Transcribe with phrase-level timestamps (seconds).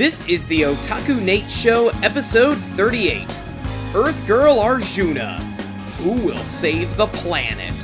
[0.00, 3.26] This is the Otaku Nate Show, episode 38
[3.94, 5.34] Earth Girl Arjuna.
[5.98, 7.74] Who will save the planet?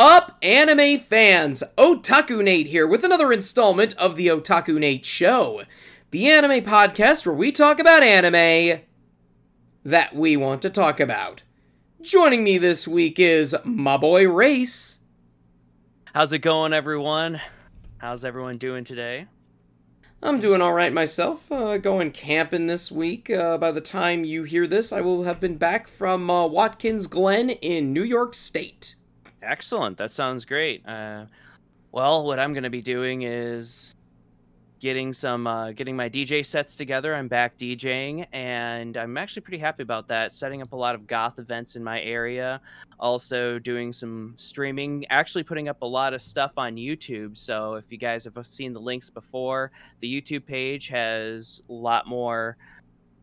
[0.00, 1.64] Up, anime fans?
[1.76, 5.62] Otaku Nate here with another installment of the Otaku Nate Show,
[6.12, 8.82] the anime podcast where we talk about anime
[9.84, 11.42] that we want to talk about.
[12.00, 15.00] Joining me this week is my boy Rayce.
[16.14, 17.40] How's it going, everyone?
[17.96, 19.26] How's everyone doing today?
[20.22, 21.50] I'm doing all right myself.
[21.50, 23.30] Uh, going camping this week.
[23.30, 27.08] Uh, by the time you hear this, I will have been back from uh, Watkins
[27.08, 28.94] Glen in New York State.
[29.48, 29.96] Excellent.
[29.96, 30.86] That sounds great.
[30.86, 31.24] Uh,
[31.90, 33.94] well, what I'm going to be doing is
[34.78, 37.14] getting some, uh, getting my DJ sets together.
[37.14, 40.34] I'm back DJing, and I'm actually pretty happy about that.
[40.34, 42.60] Setting up a lot of goth events in my area.
[43.00, 45.06] Also doing some streaming.
[45.08, 47.34] Actually putting up a lot of stuff on YouTube.
[47.36, 52.06] So if you guys have seen the links before, the YouTube page has a lot
[52.06, 52.58] more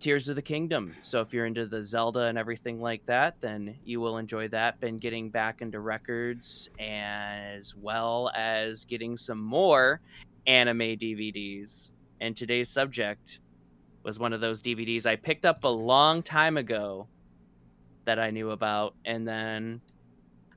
[0.05, 0.93] Tears of the Kingdom.
[1.01, 4.79] So if you're into the Zelda and everything like that, then you will enjoy that.
[4.79, 10.01] Been getting back into records as well as getting some more
[10.45, 11.89] anime DVDs.
[12.21, 13.39] And today's subject
[14.03, 17.07] was one of those DVDs I picked up a long time ago
[18.03, 19.81] that I knew about, and then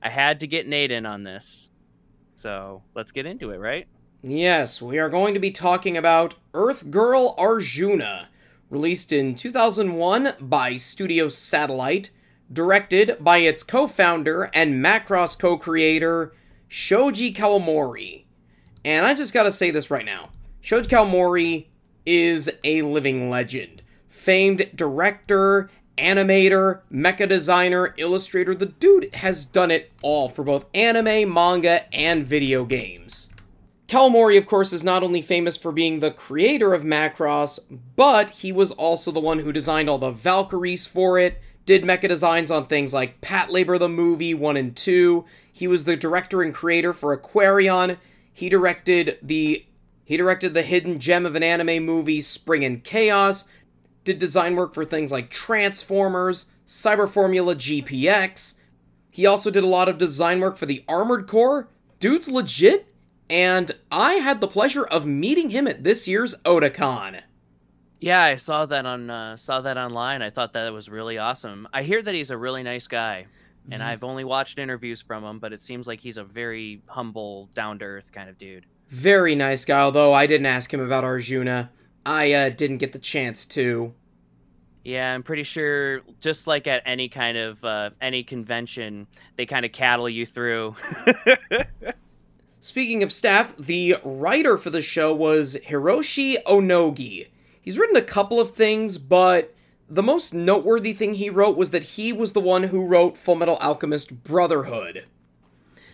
[0.03, 1.71] I had to get Nate in on this.
[2.35, 3.87] So let's get into it, right?
[4.21, 8.29] Yes, we are going to be talking about Earth Girl Arjuna,
[8.69, 12.11] released in 2001 by Studio Satellite,
[12.51, 16.33] directed by its co founder and Macross co creator,
[16.67, 18.25] Shoji Kawamori.
[18.85, 20.29] And I just gotta say this right now
[20.61, 21.67] Shoji Kawamori
[22.05, 23.81] is a living legend.
[24.07, 31.31] Famed director, animator, mecha designer, illustrator, the dude has done it all for both anime,
[31.31, 33.28] manga, and video games.
[33.89, 37.59] Kawamori, of course, is not only famous for being the creator of Macross,
[37.95, 42.07] but he was also the one who designed all the Valkyries for it, did mecha
[42.07, 45.25] designs on things like Patlabor the movie 1 and 2.
[45.51, 47.97] He was the director and creator for Aquarion.
[48.31, 49.65] He directed the
[50.05, 53.45] he directed the hidden gem of an anime movie Spring and Chaos,
[54.03, 58.55] did design work for things like Transformers, Cyber Formula GPX.
[59.09, 61.69] He also did a lot of design work for the Armored Core.
[61.99, 62.88] Dude's legit,
[63.29, 67.21] and I had the pleasure of meeting him at this year's Otakon.
[67.99, 70.21] Yeah, I saw that on uh, saw that online.
[70.21, 71.67] I thought that was really awesome.
[71.73, 73.27] I hear that he's a really nice guy,
[73.69, 77.49] and I've only watched interviews from him, but it seems like he's a very humble,
[77.53, 78.65] down to earth kind of dude.
[78.87, 81.71] Very nice guy, although I didn't ask him about Arjuna.
[82.05, 83.93] I uh, didn't get the chance to.
[84.83, 86.01] Yeah, I'm pretty sure.
[86.21, 90.75] Just like at any kind of uh, any convention, they kind of cattle you through.
[92.61, 97.27] Speaking of staff, the writer for the show was Hiroshi Onogi.
[97.61, 99.55] He's written a couple of things, but
[99.89, 103.57] the most noteworthy thing he wrote was that he was the one who wrote Fullmetal
[103.61, 105.05] Alchemist Brotherhood.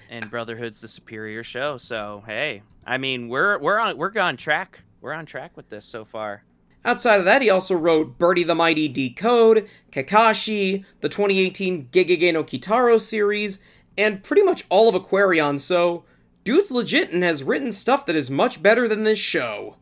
[0.09, 4.79] and Brotherhood's the superior show, so hey, I mean we're we're on we're on track.
[5.01, 6.43] We're on track with this so far.
[6.83, 12.43] Outside of that, he also wrote Birdie the Mighty Decode, Kakashi, the 2018 Gegege no
[12.43, 13.59] Kitaro series,
[13.97, 16.05] and pretty much all of Aquarion, so
[16.45, 19.75] dude's legit and has written stuff that is much better than this show.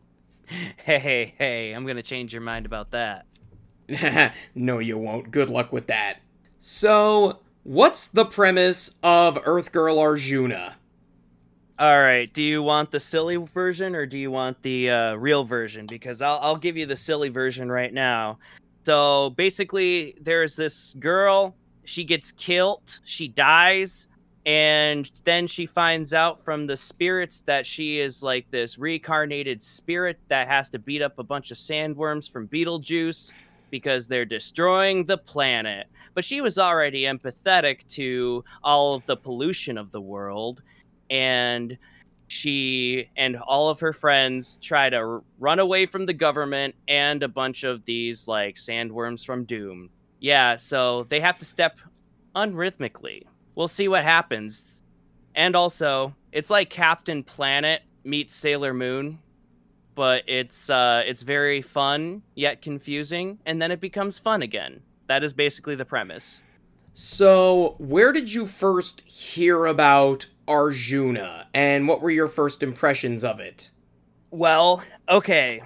[0.46, 1.72] Hey, hey, hey!
[1.72, 3.26] I'm gonna change your mind about that.
[4.54, 5.30] no, you won't.
[5.30, 6.20] Good luck with that.
[6.58, 10.76] So, what's the premise of Earth Girl Arjuna?
[11.78, 12.32] All right.
[12.32, 15.86] Do you want the silly version or do you want the uh, real version?
[15.86, 18.38] Because I'll I'll give you the silly version right now.
[18.84, 21.54] So basically, there's this girl.
[21.84, 23.00] She gets killed.
[23.04, 24.08] She dies,
[24.46, 30.18] and then she finds out from the spirits that she is like this reincarnated spirit
[30.28, 33.32] that has to beat up a bunch of sandworms from Beetlejuice
[33.70, 35.86] because they're destroying the planet.
[36.12, 40.62] But she was already empathetic to all of the pollution of the world.
[41.08, 41.78] And
[42.26, 47.28] she and all of her friends try to run away from the government and a
[47.28, 49.90] bunch of these like sandworms from doom.
[50.20, 51.78] Yeah so they have to step
[52.34, 54.82] unrhythmically we'll see what happens.
[55.34, 59.18] And also, it's like Captain Planet meets Sailor Moon,
[59.94, 64.82] but it's uh it's very fun yet confusing, and then it becomes fun again.
[65.06, 66.42] That is basically the premise.
[66.94, 73.40] So, where did you first hear about Arjuna, and what were your first impressions of
[73.40, 73.70] it?
[74.30, 75.62] Well, okay.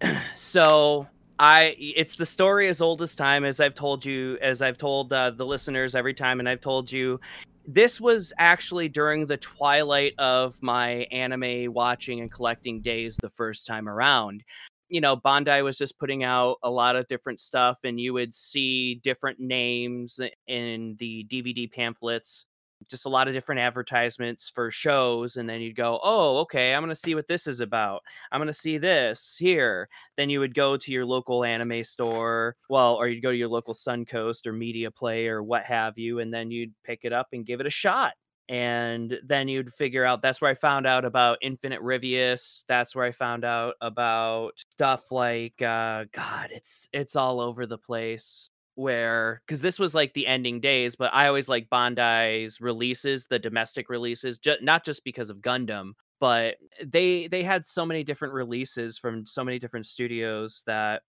[0.34, 1.06] so
[1.42, 5.12] I it's the story as old as time as I've told you as I've told
[5.12, 7.18] uh, the listeners every time and I've told you
[7.66, 13.66] this was actually during the twilight of my anime watching and collecting days the first
[13.66, 14.44] time around.
[14.88, 18.34] You know, Bandai was just putting out a lot of different stuff and you would
[18.34, 22.46] see different names in the DVD pamphlets
[22.88, 26.82] just a lot of different advertisements for shows and then you'd go oh okay i'm
[26.82, 28.02] going to see what this is about.
[28.30, 29.88] I'm going to see this here.
[30.16, 33.48] Then you would go to your local anime store well or you'd go to your
[33.48, 37.28] local suncoast or media play or what have you and then you'd pick it up
[37.32, 38.14] and give it a shot.
[38.48, 42.64] And then you'd figure out that's where I found out about Infinite Ryvius.
[42.68, 47.78] That's where I found out about stuff like uh God, it's it's all over the
[47.78, 53.26] place where because this was like the ending days, but I always like Bandai's releases,
[53.26, 58.04] the domestic releases, ju- not just because of Gundam, but they they had so many
[58.04, 61.02] different releases from so many different studios that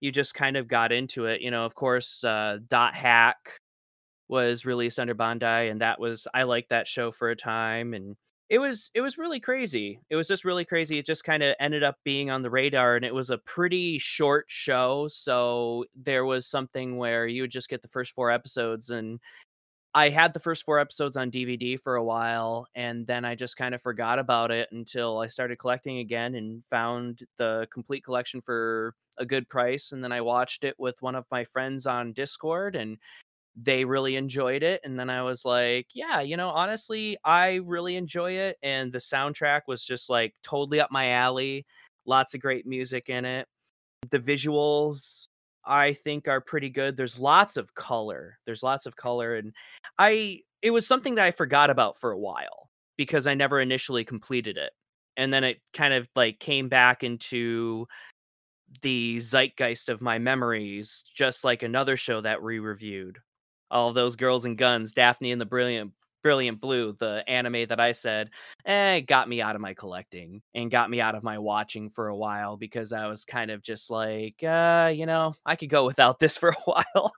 [0.00, 1.40] you just kind of got into it.
[1.40, 3.60] You know, of course, uh, Dot Hack
[4.28, 8.16] was released under Bandai, and that was I liked that show for a time, and
[8.50, 10.00] it was it was really crazy.
[10.10, 10.98] It was just really crazy.
[10.98, 13.98] It just kind of ended up being on the radar and it was a pretty
[13.98, 18.90] short show, so there was something where you would just get the first 4 episodes
[18.90, 19.20] and
[19.94, 23.56] I had the first 4 episodes on DVD for a while and then I just
[23.56, 28.40] kind of forgot about it until I started collecting again and found the complete collection
[28.40, 32.12] for a good price and then I watched it with one of my friends on
[32.12, 32.98] Discord and
[33.60, 37.96] they really enjoyed it and then i was like yeah you know honestly i really
[37.96, 41.66] enjoy it and the soundtrack was just like totally up my alley
[42.06, 43.46] lots of great music in it.
[44.10, 45.28] The visuals
[45.64, 49.52] i think are pretty good there's lots of color there's lots of color and
[49.98, 54.04] i it was something that i forgot about for a while because i never initially
[54.04, 54.70] completed it
[55.16, 57.86] and then it kind of like came back into
[58.82, 63.18] the zeitgeist of my memories just like another show that we reviewed
[63.70, 65.92] all those girls and guns, Daphne and the Brilliant
[66.22, 68.30] Brilliant Blue, the anime that I said,
[68.64, 72.08] eh, got me out of my collecting and got me out of my watching for
[72.08, 75.84] a while because I was kind of just like, uh, you know, I could go
[75.86, 77.12] without this for a while.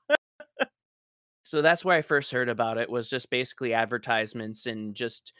[1.43, 5.33] so that's where I first heard about it was just basically advertisements and just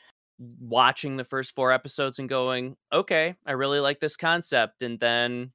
[0.59, 4.83] watching the first four episodes and going, okay, I really like this concept.
[4.83, 5.53] And then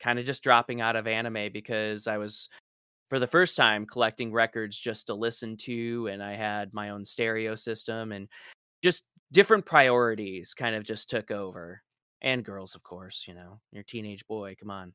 [0.00, 2.48] kind of just dropping out of anime because I was
[3.10, 7.04] for the first time collecting records just to listen to and i had my own
[7.04, 8.26] stereo system and
[8.82, 11.82] just different priorities kind of just took over
[12.22, 14.94] and girls of course you know your teenage boy come on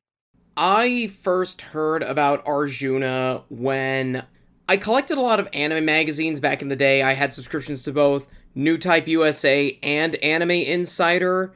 [0.56, 4.24] I first heard about Arjuna when
[4.68, 7.02] I collected a lot of anime magazines back in the day.
[7.02, 8.26] I had subscriptions to both
[8.56, 11.52] Newtype USA and Anime Insider.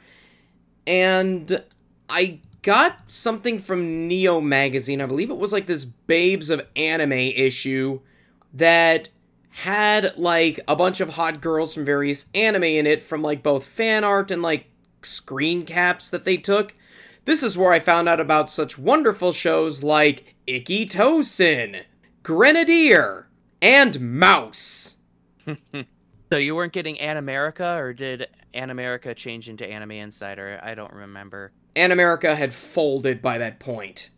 [0.86, 1.62] And
[2.10, 5.00] I got something from Neo magazine.
[5.00, 8.00] I believe it was like this Babes of Anime issue
[8.52, 9.08] that
[9.50, 13.64] had like a bunch of hot girls from various anime in it from like both
[13.64, 14.66] fan art and like
[15.02, 16.74] screen caps that they took.
[17.24, 21.84] This is where I found out about such wonderful shows like Ikki Tousen,
[22.22, 23.28] Grenadier,
[23.60, 24.96] and Mouse.
[25.46, 30.60] so you weren't getting Animerica or did Animerica change into Anime Insider?
[30.62, 31.52] I don't remember.
[31.76, 34.10] Animerica had folded by that point.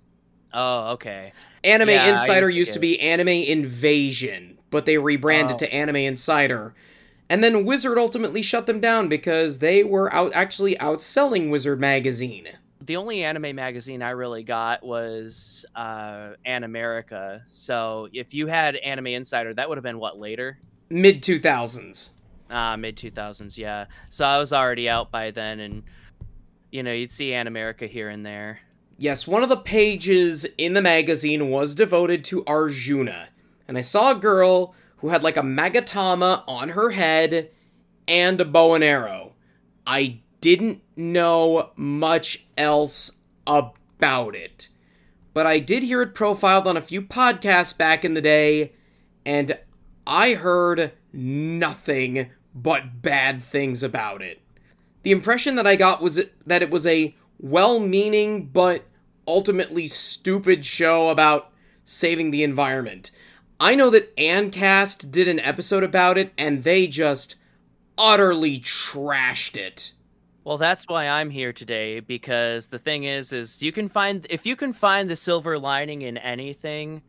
[0.53, 1.33] Oh, okay.
[1.65, 5.59] Anime Yeah, Insider used to used to be Anime Invasion, but they rebranded Oh.
[5.59, 6.75] to Anime Insider.
[7.31, 12.49] And then Wizard ultimately shut them down because they were out actually outselling Wizard magazine.
[12.85, 17.43] The only anime magazine I really got was uh Animerica.
[17.49, 20.59] So if you had Anime Insider, that would have been what later?
[20.91, 22.11] Mid 2000s.
[22.51, 23.87] Ah, mid 2000s, yeah.
[24.11, 25.85] So I was already out by then and
[26.73, 28.61] you know, you'd see Animerica here and there.
[28.97, 33.29] Yes, one of the pages in the magazine was devoted to Arjuna.
[33.69, 37.51] And I saw a girl who had like a Magatama on her head
[38.09, 39.35] and a bow and arrow.
[39.87, 44.69] I didn't know much else about it.
[45.35, 48.73] But I did hear it profiled on a few podcasts back in the day,
[49.25, 49.59] and
[50.07, 54.42] I heard nothing but bad things about it.
[55.03, 58.85] The impression that I got was that it was a well meaning but
[59.27, 61.51] ultimately stupid show about
[61.85, 63.11] saving the environment.
[63.59, 67.37] I know that ANNCast did an episode about it, and they just
[67.97, 69.93] utterly trashed it.
[70.45, 74.45] Well, that's why I'm here today because the thing is is you can find if
[74.45, 77.03] you can find the silver lining in anything,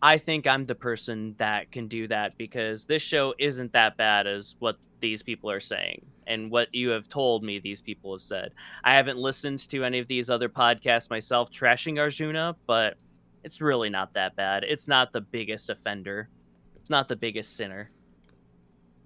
[0.00, 4.28] I think I'm the person that can do that because this show isn't that bad
[4.28, 8.22] as what these people are saying and what you have told me these people have
[8.22, 8.52] said.
[8.84, 12.96] I haven't listened to any of these other podcasts myself trashing Arjuna, but
[13.44, 14.64] it's really not that bad.
[14.64, 16.28] It's not the biggest offender.
[16.76, 17.90] It's not the biggest sinner.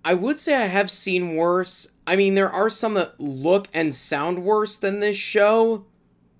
[0.05, 1.93] I would say I have seen worse.
[2.07, 5.87] I mean, there are some that look and sound worse than this show,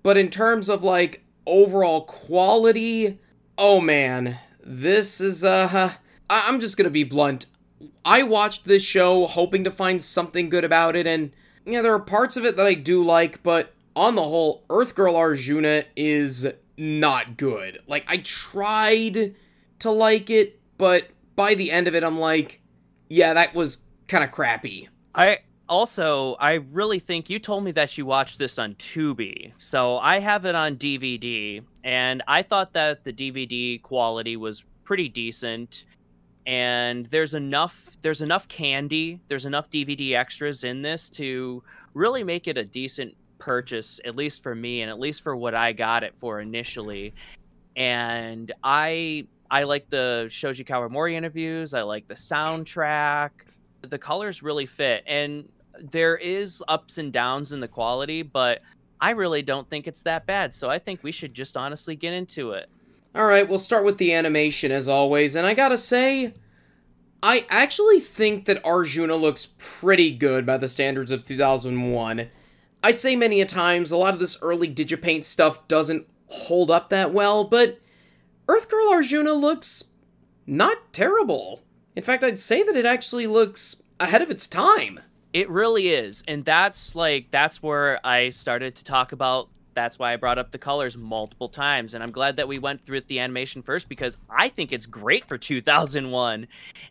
[0.03, 3.19] but in terms of like overall quality,
[3.57, 5.93] oh man, this is uh
[6.29, 7.45] I'm just going to be blunt.
[8.05, 11.31] I watched this show hoping to find something good about it and
[11.65, 14.95] yeah, there are parts of it that I do like, but on the whole, Earth
[14.95, 17.79] Girl Arjuna is not good.
[17.87, 19.35] Like I tried
[19.79, 22.61] to like it, but by the end of it I'm like
[23.09, 24.89] yeah, that was kind of crappy.
[25.13, 29.53] I also I really think you told me that you watched this on Tubi.
[29.57, 35.09] So I have it on DVD and I thought that the DVD quality was pretty
[35.09, 35.85] decent
[36.45, 42.47] and there's enough there's enough candy, there's enough DVD extras in this to really make
[42.47, 46.03] it a decent purchase at least for me and at least for what I got
[46.03, 47.13] it for initially.
[47.75, 51.73] And I I like the Shoji Kawamori interviews.
[51.73, 53.29] I like the soundtrack.
[53.81, 55.47] The colors really fit, and
[55.79, 58.61] there is ups and downs in the quality, but
[59.01, 60.55] I really don't think it's that bad.
[60.55, 62.69] So I think we should just honestly get into it.
[63.15, 66.33] All right, we'll start with the animation as always, and I gotta say,
[67.21, 72.29] I actually think that Arjuna looks pretty good by the standards of 2001.
[72.83, 76.89] I say many a times, a lot of this early Digipaint stuff doesn't hold up
[76.89, 77.79] that well, but
[78.47, 79.85] Earth Girl Arjuna looks
[80.45, 81.63] not terrible.
[81.95, 84.99] In fact, I'd say that it actually looks ahead of its time.
[85.31, 86.23] It really is.
[86.27, 90.51] And that's like that's where I started to talk about that's why I brought up
[90.51, 94.17] the colors multiple times and I'm glad that we went through the animation first because
[94.29, 96.47] I think it's great for 2001.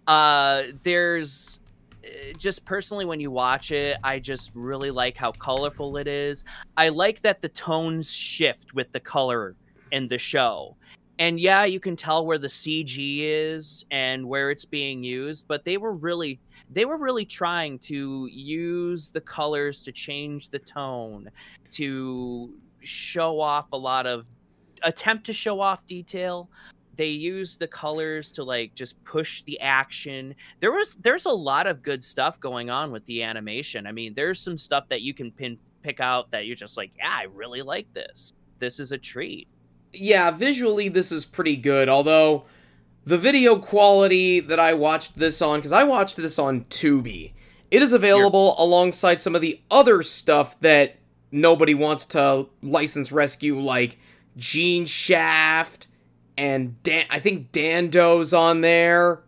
[0.06, 1.60] Uh there's
[2.04, 6.44] uh, just personally when you watch it, I just really like how colorful it is.
[6.76, 9.56] I like that the tones shift with the color
[9.90, 10.76] in the show
[11.18, 15.64] and yeah, you can tell where the CG is and where it's being used, but
[15.64, 21.30] they were really they were really trying to use the colors to change the tone,
[21.70, 24.28] to show off a lot of
[24.82, 26.50] attempt to show off detail.
[26.96, 30.34] They use the colors to like just push the action.
[30.60, 33.86] There was there's a lot of good stuff going on with the animation.
[33.86, 36.92] I mean, there's some stuff that you can pin pick out that you're just like,
[36.96, 38.32] yeah, I really like this.
[38.58, 39.48] This is a treat
[39.92, 42.44] yeah, visually this is pretty good, although
[43.04, 47.32] the video quality that I watched this on, because I watched this on Tubi,
[47.70, 50.96] it is available alongside some of the other stuff that
[51.32, 53.98] nobody wants to license rescue, like
[54.36, 55.88] Gene Shaft,
[56.36, 59.22] and Dan- I think Dando's on there,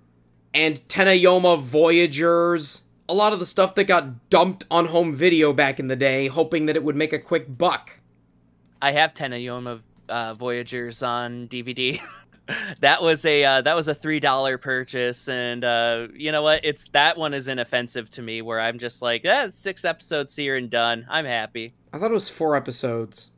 [0.52, 2.82] and Tenamonya Voyagers.
[3.08, 6.28] A lot of the stuff that got dumped on home video back in the day,
[6.28, 7.98] hoping that it would make a quick buck.
[8.80, 12.00] I have Tenamonya uh, Voyagers on DVD.
[12.80, 16.60] that was a uh, that was a three dollar purchase, and uh, you know what?
[16.64, 18.42] It's that one is inoffensive to me.
[18.42, 21.06] Where I'm just like, eh, six episodes here and done.
[21.08, 21.74] I'm happy.
[21.94, 23.30] I thought it was four episodes.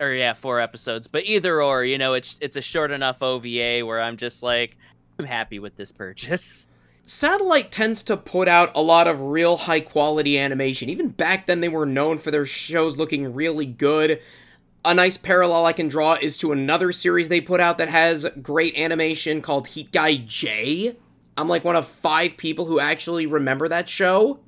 [0.00, 1.08] Or yeah, four episodes.
[1.08, 4.76] But either or, you know, it's it's a short enough OVA where I'm just like,
[5.18, 6.68] I'm happy with this purchase.
[7.06, 10.88] Satellite tends to put out a lot of real high quality animation.
[10.88, 14.20] Even back then, they were known for their shows looking really good
[14.84, 18.26] a nice parallel I can draw is to another series they put out that has
[18.42, 20.96] great animation called Heat Guy J.
[21.36, 24.40] I'm like one of five people who actually remember that show.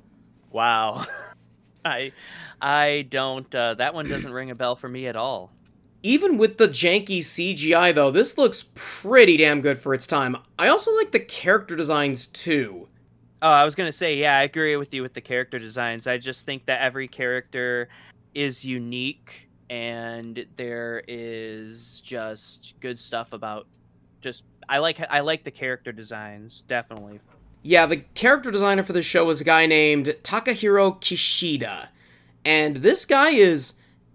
[0.51, 1.05] Wow.
[1.85, 2.11] I
[2.61, 5.51] I don't uh, that one doesn't ring a bell for me at all.
[6.03, 10.37] Even with the janky CGI though, this looks pretty damn good for its time.
[10.57, 12.87] I also like the character designs too.
[13.41, 16.07] Oh, I was going to say yeah, I agree with you with the character designs.
[16.07, 17.89] I just think that every character
[18.33, 23.67] is unique and there is just good stuff about
[24.21, 27.19] just I like I like the character designs definitely.
[27.63, 31.89] Yeah, the character designer for the show was a guy named Takahiro Kishida.
[32.45, 33.73] And this guy is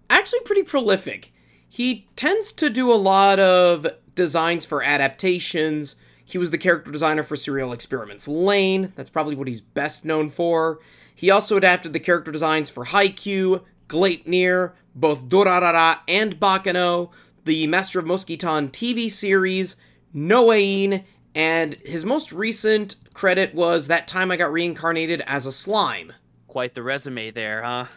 [0.09, 1.33] actually pretty prolific.
[1.67, 5.95] He tends to do a lot of designs for adaptations.
[6.23, 8.93] He was the character designer for Serial Experiments Lain.
[8.95, 10.79] That's probably what he's best known for.
[11.15, 17.11] He also adapted the character designs for Haikyuu, Gleipnir, both Durarara and Baccano,
[17.45, 19.75] the Master of Mosquiton TV series,
[20.15, 21.03] Noein,
[21.35, 26.13] And his most recent credit was that time I got reincarnated as a slime.
[26.47, 27.87] Quite the resume there, huh?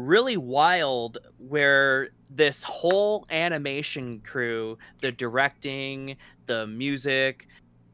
[0.00, 6.16] Really wild where this whole animation crew, the directing,
[6.46, 7.46] the music,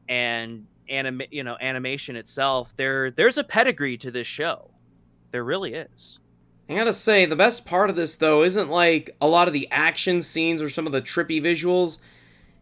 [0.07, 4.71] and anima- you know, animation itself, there there's a pedigree to this show.
[5.31, 6.19] There really is.
[6.69, 9.69] I gotta say, the best part of this, though, isn't like a lot of the
[9.71, 11.99] action scenes or some of the trippy visuals.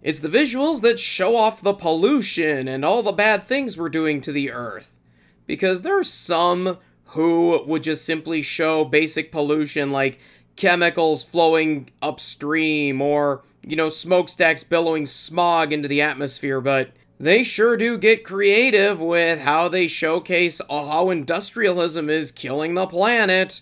[0.01, 4.21] It's the visuals that show off the pollution and all the bad things we're doing
[4.21, 4.99] to the earth.
[5.47, 6.77] Because there's some
[7.09, 10.19] who would just simply show basic pollution like
[10.55, 17.77] chemicals flowing upstream or, you know, smokestacks billowing smog into the atmosphere, but they sure
[17.77, 23.61] do get creative with how they showcase how industrialism is killing the planet.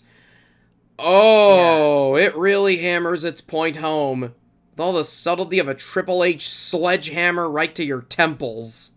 [0.97, 4.33] Oh, it really hammers its point home.
[4.71, 8.91] With all the subtlety of a Triple H sledgehammer right to your temples.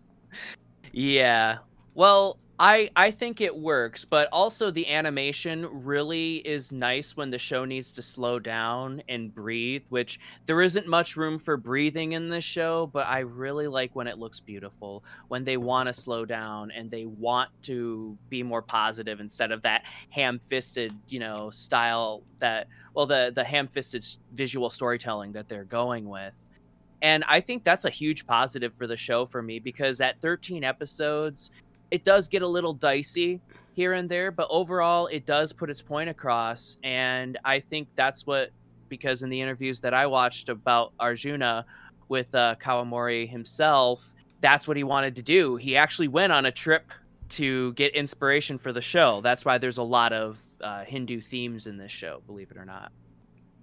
[0.91, 1.59] Yeah.
[1.93, 7.37] Well, I I think it works, but also the animation really is nice when the
[7.37, 12.29] show needs to slow down and breathe, which there isn't much room for breathing in
[12.29, 16.25] this show, but I really like when it looks beautiful, when they want to slow
[16.25, 22.23] down and they want to be more positive instead of that ham-fisted, you know, style
[22.39, 26.33] that well the the ham-fisted visual storytelling that they're going with.
[27.03, 30.63] And I think that's a huge positive for the show for me because at 13
[30.63, 31.51] episodes,
[31.91, 33.41] it does get a little dicey
[33.73, 36.77] here and there, but overall, it does put its point across.
[36.83, 38.49] And I think that's what,
[38.89, 41.65] because in the interviews that I watched about Arjuna
[42.09, 45.55] with uh, Kawamori himself, that's what he wanted to do.
[45.55, 46.91] He actually went on a trip
[47.29, 49.21] to get inspiration for the show.
[49.21, 52.65] That's why there's a lot of uh, Hindu themes in this show, believe it or
[52.65, 52.91] not.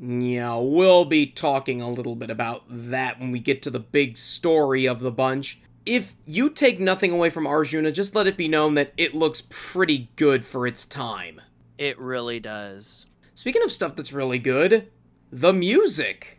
[0.00, 4.16] Yeah, we'll be talking a little bit about that when we get to the big
[4.16, 5.61] story of the bunch.
[5.87, 9.43] If you take nothing away from Arjuna, just let it be known that it looks
[9.50, 11.43] pretty good for its time.
[11.76, 13.05] It really does.
[13.35, 14.90] Speaking of stuff that's really good,
[15.31, 16.34] the music.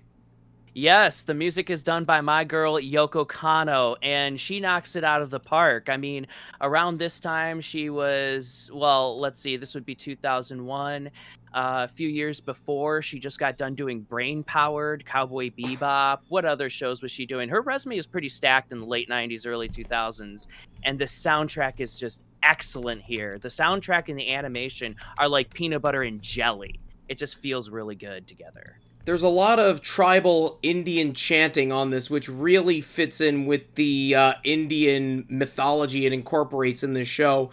[0.78, 5.22] Yes, the music is done by my girl Yoko Kanno, and she knocks it out
[5.22, 5.88] of the park.
[5.88, 6.28] I mean,
[6.60, 11.08] around this time, she was, well, let's see, this would be 2001.
[11.08, 11.10] Uh,
[11.54, 16.20] a few years before, she just got done doing Brain Powered, Cowboy Bebop.
[16.28, 17.48] What other shows was she doing?
[17.48, 20.48] Her resume is pretty stacked in the late 90s, early 2000s,
[20.84, 23.40] and the soundtrack is just excellent here.
[23.40, 26.82] The soundtrack and the animation are like peanut butter and jelly.
[27.08, 28.78] It just feels really good together.
[29.06, 34.16] There's a lot of tribal Indian chanting on this, which really fits in with the
[34.16, 37.52] uh, Indian mythology it incorporates in this show.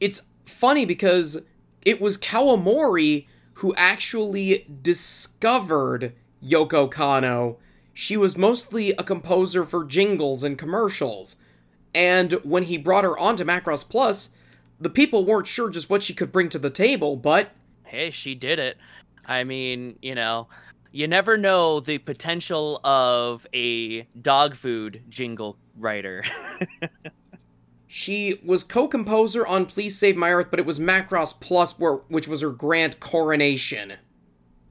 [0.00, 1.42] It's funny because
[1.84, 7.56] it was Kawamori who actually discovered Yoko Kanno.
[7.92, 11.36] She was mostly a composer for jingles and commercials.
[11.94, 14.30] And when he brought her onto Macross Plus,
[14.80, 17.50] the people weren't sure just what she could bring to the table, but
[17.84, 18.78] hey, she did it.
[19.26, 20.48] I mean, you know,
[20.94, 26.24] you never know the potential of a dog food jingle writer.
[27.86, 32.26] She was co-composer on Please Save My Earth, but it was Macross Plus, where, which
[32.26, 33.92] was her grand coronation.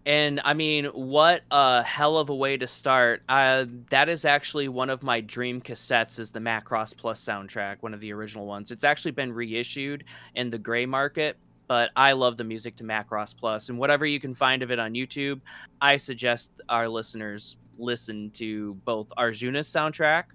[0.05, 3.23] and I mean, what a hell of a way to start.
[3.29, 7.93] Uh, that is actually one of my dream cassettes is the Macross Plus soundtrack, one
[7.93, 8.71] of the original ones.
[8.71, 10.03] It's actually been reissued
[10.35, 14.19] in the gray market, but I love the music to Macross Plus and whatever you
[14.19, 15.41] can find of it on YouTube,
[15.81, 20.25] I suggest our listeners listen to both Arjuna's soundtrack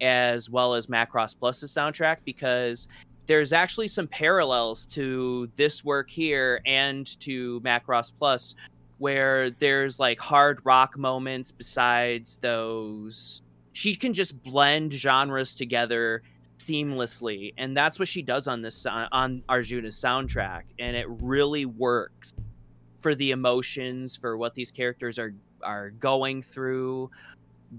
[0.00, 2.88] as well as Macross Plus's soundtrack because
[3.26, 8.54] there's actually some parallels to this work here and to Macross Plus
[8.98, 13.42] where there's like hard rock moments besides those.
[13.72, 16.22] She can just blend genres together
[16.60, 22.34] seamlessly and that's what she does on this on Arjuna's soundtrack and it really works
[22.98, 27.10] for the emotions for what these characters are are going through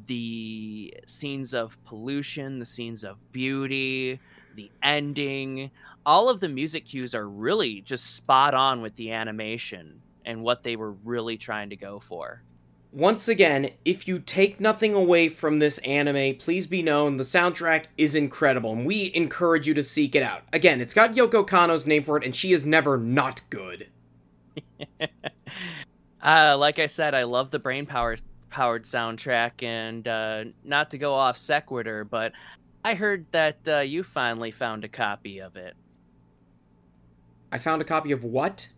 [0.08, 4.20] the scenes of pollution the scenes of beauty
[4.56, 5.72] the ending.
[6.06, 10.64] All of the music cues are really just spot on with the animation and what
[10.64, 12.44] they were really trying to go for
[12.92, 17.86] Once again, if you take nothing away from this anime, please be known the soundtrack
[17.98, 20.44] is incredible, and we encourage you to seek it out.
[20.52, 23.88] Again, it's got Yoko Kanno's name for it, and she is never not good.
[26.22, 28.18] uh, like I said, I love the brain power
[28.50, 32.34] powered soundtrack, and uh, not to go off sequitur, but
[32.84, 35.76] I heard that uh, you finally found a copy of it,
[37.52, 38.70] I found a copy of what?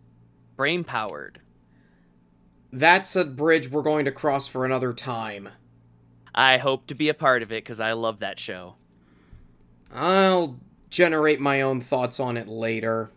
[0.56, 1.40] brain powered.
[2.74, 5.50] That's a bridge we're going to cross for another time.
[6.34, 8.74] I hope to be a part of it because I love that show.
[9.94, 10.58] I'll
[10.90, 13.12] generate my own thoughts on it later.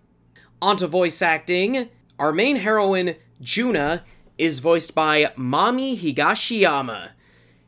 [0.62, 1.89] On to voice acting.
[2.20, 4.04] Our main heroine, Juna,
[4.38, 7.13] is voiced by Mami Higashiyama.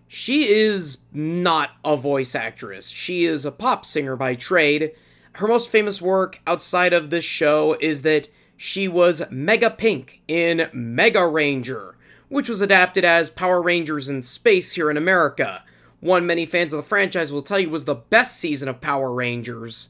[0.08, 2.90] She is not a voice actress.
[2.90, 4.92] She is a pop singer by trade.
[5.34, 8.30] Her most famous work outside of this show is that
[8.62, 11.96] she was Mega Pink in Mega Ranger,
[12.28, 15.64] which was adapted as Power Rangers in Space here in America.
[16.02, 19.14] One many fans of the franchise will tell you was the best season of Power
[19.14, 19.88] Rangers.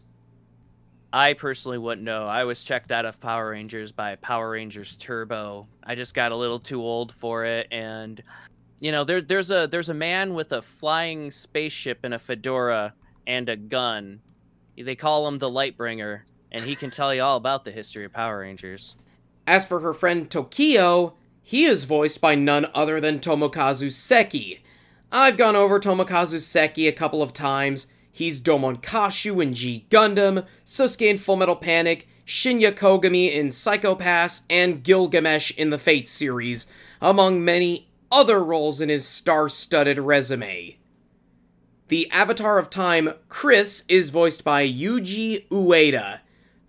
[1.12, 2.28] I personally wouldn't know.
[2.28, 5.68] I was checked out of Power Rangers by Power Rangers Turbo.
[5.84, 8.22] I just got a little too old for it, and
[8.80, 12.94] you know, there, there's a there's a man with a flying spaceship and a fedora
[13.26, 14.22] and a gun.
[14.78, 16.22] They call him the Lightbringer,
[16.52, 18.96] and he can tell you all about the history of Power Rangers.
[19.46, 24.62] As for her friend Tokio, he is voiced by none other than Tomokazu Seki.
[25.12, 27.88] I've gone over Tomokazu Seki a couple of times.
[28.12, 34.44] He's Domon Kashu in G Gundam, Sosuke in Full Metal Panic, Shinya Kogami in Psycho-Pass,
[34.50, 36.68] and Gilgamesh in the Fate series,
[37.02, 40.78] among many other roles in his star-studded resume.
[41.88, 46.20] The Avatar of Time, Chris, is voiced by Yuji Ueda,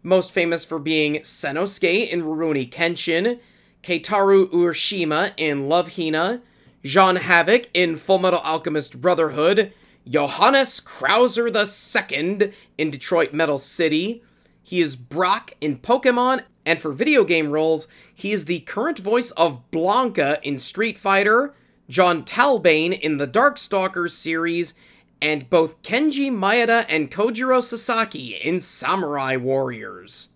[0.02, 3.40] most famous for being Sanosuke in Rurouni Kenshin,
[3.82, 6.42] Keitaru Urashima in Love Hina,
[6.82, 9.72] Jean Havoc in Fullmetal Alchemist Brotherhood,
[10.08, 14.22] Johannes Krauser II in Detroit Metal City.
[14.62, 19.30] He is Brock in Pokemon, and for video game roles, he is the current voice
[19.32, 21.54] of Blanka in Street Fighter,
[21.88, 24.74] Jon Talbain in the Darkstalkers series,
[25.22, 30.30] and both Keiji Maeda and Kojiro Sasaki in Samurai Warriors.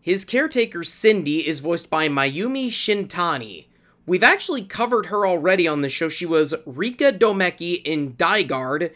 [0.00, 3.66] His caretaker Cindy is voiced by Mayumi Shintani.
[4.06, 6.08] We've actually covered her already on the show.
[6.08, 8.92] She was Rika Domeki in Dai-Guard,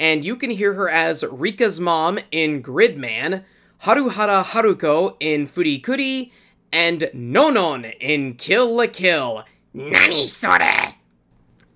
[0.00, 3.44] and you can hear her as Rika's mom in Gridman,
[3.82, 6.30] Haruhara Haruko in Furikuri,
[6.72, 9.44] and Nonon in Kill la Kill.
[9.74, 10.85] Nani sore!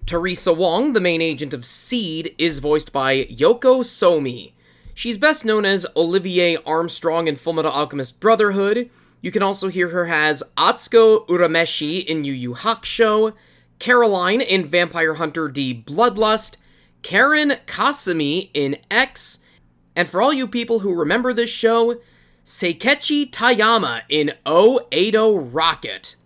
[0.06, 4.52] Teresa Wong, the main agent of SEED, is voiced by Yoko Soumi.
[4.94, 8.90] She's best known as Olivier Armstrong in Fullmetal Alchemist Brotherhood.
[9.20, 13.34] You can also hear her as Atsuko Urameshi in Yu Yu Hakusho,
[13.78, 16.56] Caroline in Vampire Hunter D Bloodlust,
[17.02, 19.38] Karen Kasumi in X,
[19.96, 22.00] and for all you people who remember this show,
[22.44, 26.16] Seikechi Tayama in O80 Rocket.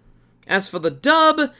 [0.46, 1.50] As for the dub,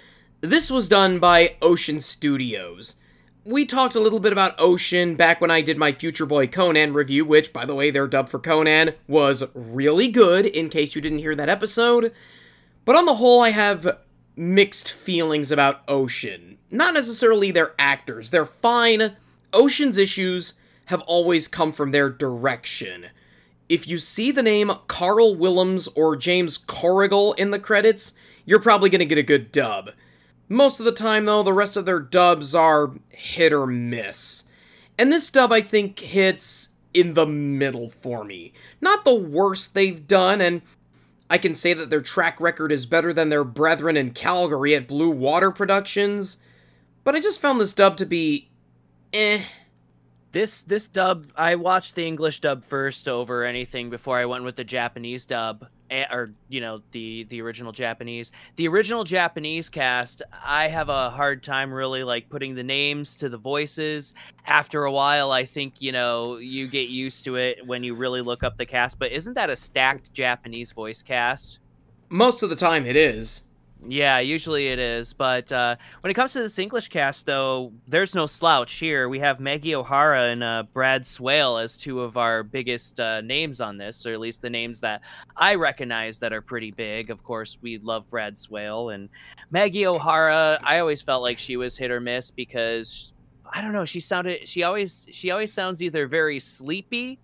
[0.44, 2.96] this was done by Ocean Studios.
[3.44, 6.92] We talked a little bit about Ocean back when I did my Future Boy Conan
[6.92, 11.00] review, which, by the way, their dub for Conan was really good, in case you
[11.00, 12.12] didn't hear that episode.
[12.84, 13.98] But on the whole, I have
[14.36, 16.58] mixed feelings about Ocean.
[16.70, 19.16] Not necessarily their actors, they're fine.
[19.54, 20.54] Ocean's issues
[20.86, 23.06] have always come from their direction.
[23.70, 28.12] If you see the name Karl Willems or James Corrigal in the credits,
[28.44, 29.92] you're probably gonna get a good dub.
[30.54, 34.44] Most of the time, though, the rest of their dubs are hit or miss.
[34.96, 38.52] And this dub, I think, hits in the middle for me.
[38.80, 40.62] Not the worst they've done, and
[41.28, 44.86] I can say that their track record is better than their brethren in Calgary at
[44.86, 46.38] Blue Water Productions,
[47.02, 48.48] but I just found this dub to be
[49.12, 49.42] eh.
[50.30, 54.54] This this dub, I watched the English dub first over anything before I went with
[54.54, 58.32] the Japanese dub, Eh, or you know the the original Japanese.
[58.56, 63.28] The original Japanese cast, I have a hard time really like putting the names to
[63.28, 64.12] the voices.
[64.44, 68.22] After a while, I think you know you get used to it when you really
[68.22, 68.98] look up the cast.
[68.98, 71.60] But isn't that a stacked Japanese voice cast?
[72.08, 73.44] Most of the time it is.
[73.86, 75.12] Yeah, usually it is.
[75.12, 79.08] But uh, when it comes to this English cast, though, there's no slouch here.
[79.08, 83.60] We have Maggie O'Hara and uh, Brad Swaile as two of our biggest uh, names
[83.60, 85.02] on this, or at least the names that
[85.36, 87.10] I recognize that are pretty big.
[87.10, 89.08] Of course, we love Brad Swaile and
[89.50, 90.58] Maggie O'Hara.
[90.62, 93.12] I always felt like she was hit or miss because
[93.52, 93.84] I don't know.
[93.84, 94.48] She sounded.
[94.48, 95.06] She always.
[95.10, 97.18] She always sounds either very sleepy,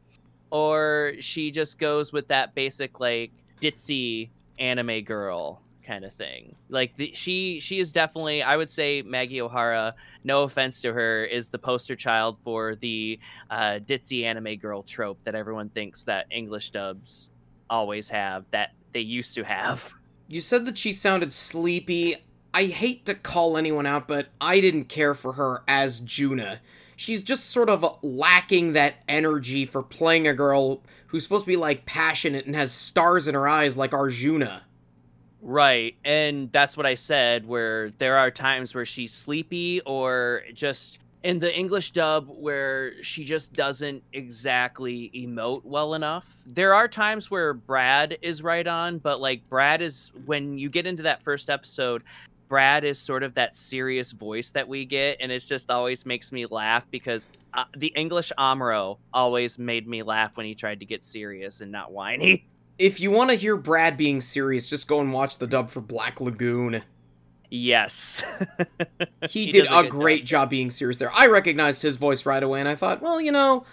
[0.50, 6.54] or she just goes with that basic like ditzy anime girl kind of thing.
[6.68, 11.24] Like the, she she is definitely I would say Maggie O'Hara, no offense to her,
[11.24, 13.18] is the poster child for the
[13.50, 17.30] uh, ditzy anime girl trope that everyone thinks that English dubs
[17.68, 19.92] always have that they used to have.
[20.32, 22.14] You said that she sounded sleepy.
[22.54, 26.60] I hate to call anyone out, but I didn't care for her as Juna.
[26.94, 31.56] She's just sort of lacking that energy for playing a girl who's supposed to be
[31.56, 34.62] like passionate and has stars in her eyes like Arjuna.
[35.42, 35.96] Right.
[36.04, 41.38] And that's what I said, where there are times where she's sleepy or just in
[41.38, 46.26] the English dub where she just doesn't exactly emote well enough.
[46.46, 50.86] There are times where Brad is right on, but like Brad is when you get
[50.86, 52.04] into that first episode,
[52.48, 56.32] Brad is sort of that serious voice that we get, and it just always makes
[56.32, 60.86] me laugh because uh, the English Amuro always made me laugh when he tried to
[60.86, 62.46] get serious and not whiny.
[62.80, 65.82] If you want to hear Brad being serious, just go and watch the dub for
[65.82, 66.82] Black Lagoon.
[67.50, 68.24] Yes,
[69.28, 70.48] He, He did a a, great job.
[70.48, 71.12] being serious there.
[71.12, 73.66] I recognized his voice right away, and I thought, well, you know,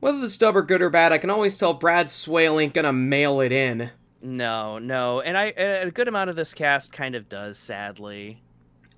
[0.00, 2.92] whether this dub are good or bad, I can always tell Brad Swaile ain't gonna
[2.92, 3.92] mail it in.
[4.20, 8.42] No, no, and I a good amount of this cast kind of does, sadly.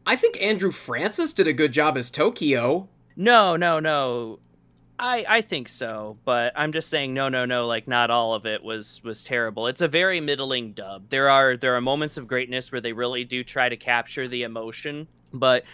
[0.04, 2.88] I think Andrew Francis did a good job as Tokio.
[3.14, 4.40] No, no, no.
[5.02, 7.66] I I think so, but I'm just saying no, no, no.
[7.66, 9.66] Like not all of it was was terrible.
[9.66, 11.10] It's a very middling dub.
[11.10, 14.44] There are there are moments of greatness where they really do try to capture the
[14.44, 15.64] emotion, but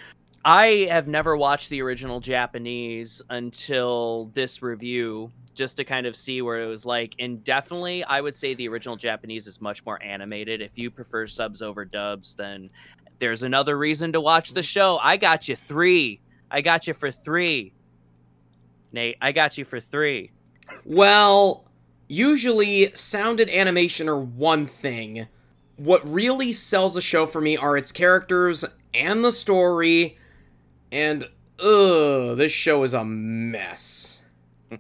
[0.47, 6.41] I have never watched the original Japanese until this review just to kind of see
[6.41, 10.03] where it was like and definitely I would say the original Japanese is much more
[10.03, 10.63] animated.
[10.63, 12.71] If you prefer subs over dubs, then
[13.19, 14.69] there's another reason to watch the mm.
[14.69, 14.99] show.
[15.03, 16.19] I got you 3.
[16.51, 17.75] I got you for 3.
[18.93, 20.31] Nate, I got you for 3.
[20.85, 21.65] Well,
[22.09, 25.29] usually sound and animation are one thing.
[25.77, 30.19] What really sells a show for me are its characters and the story,
[30.91, 31.25] and
[31.61, 34.23] ugh, this show is a mess.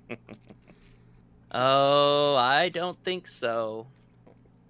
[1.50, 3.86] Oh, I don't think so.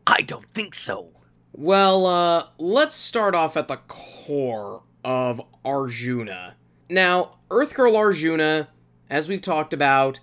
[0.07, 1.11] I don't think so.
[1.53, 6.55] Well, uh, let's start off at the core of Arjuna.
[6.89, 8.69] Now, Earth Girl Arjuna,
[9.11, 10.21] as we've talked about,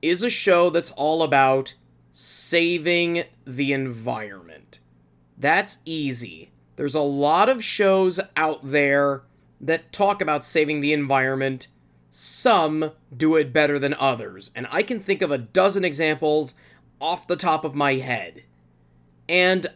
[0.00, 1.74] is a show that's all about
[2.12, 4.80] saving the environment.
[5.38, 6.50] That's easy.
[6.76, 9.22] There's a lot of shows out there
[9.60, 11.68] that talk about saving the environment.
[12.10, 16.54] Some do it better than others, and I can think of a dozen examples
[17.00, 18.42] off the top of my head.
[19.28, 19.68] And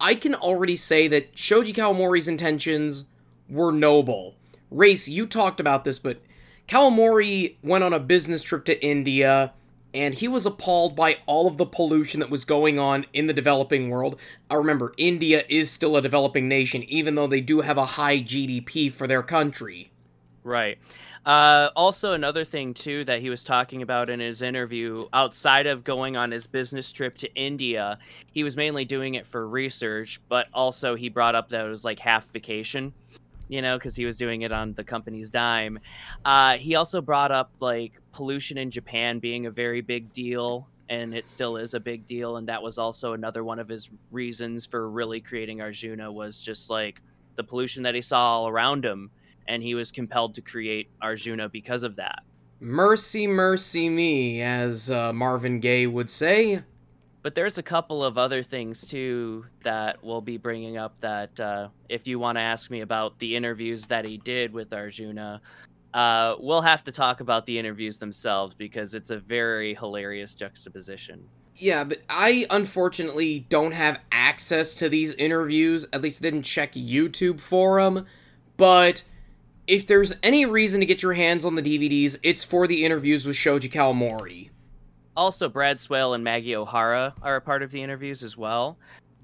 [0.00, 3.04] I can already say that Shoji Kawamori's intentions
[3.48, 4.36] were noble.
[4.72, 6.20] Rayce, you talked about this, but
[6.68, 9.52] Kawamori went on a business trip to India
[9.94, 13.32] and he was appalled by all of the pollution that was going on in the
[13.32, 14.18] developing world.
[14.50, 18.18] I remember, India is still a developing nation, even though they do have a high
[18.18, 19.90] GDP for their country.
[20.44, 20.76] Right.
[21.24, 25.82] Uh, also, another thing too that he was talking about in his interview, outside of
[25.82, 27.98] going on his business trip to India,
[28.30, 31.84] he was mainly doing it for research, but also he brought up that it was
[31.84, 32.92] like half vacation,
[33.48, 35.78] you know, because he was doing it on the company's dime.
[36.24, 41.14] Uh, he also brought up like pollution in Japan being a very big deal, and
[41.14, 44.66] it still is a big deal, and that was also another one of his reasons
[44.66, 47.02] for really creating Arjuna was just like
[47.36, 49.10] the pollution that he saw all around him
[49.48, 52.22] and he was compelled to create Arjuna because of that.
[52.58, 56.62] Mercy, mercy me, as uh, Marvin Gaye would say.
[57.26, 61.70] But there's a couple of other things too that we'll be bringing up that uh,
[61.88, 65.40] if you want to ask me about the interviews that he did with Arjuna,
[65.92, 71.28] uh, we'll have to talk about the interviews themselves because it's a very hilarious juxtaposition.
[71.56, 75.84] Yeah, but I unfortunately don't have access to these interviews.
[75.92, 78.06] At least I didn't check YouTube for them.
[78.56, 79.02] But
[79.66, 83.26] if there's any reason to get your hands on the DVDs, it's for the interviews
[83.26, 84.50] with Shoji Kawamori.
[85.16, 88.76] Also, Brad Swaile and Maggie O'Hara are a part of the interviews as well.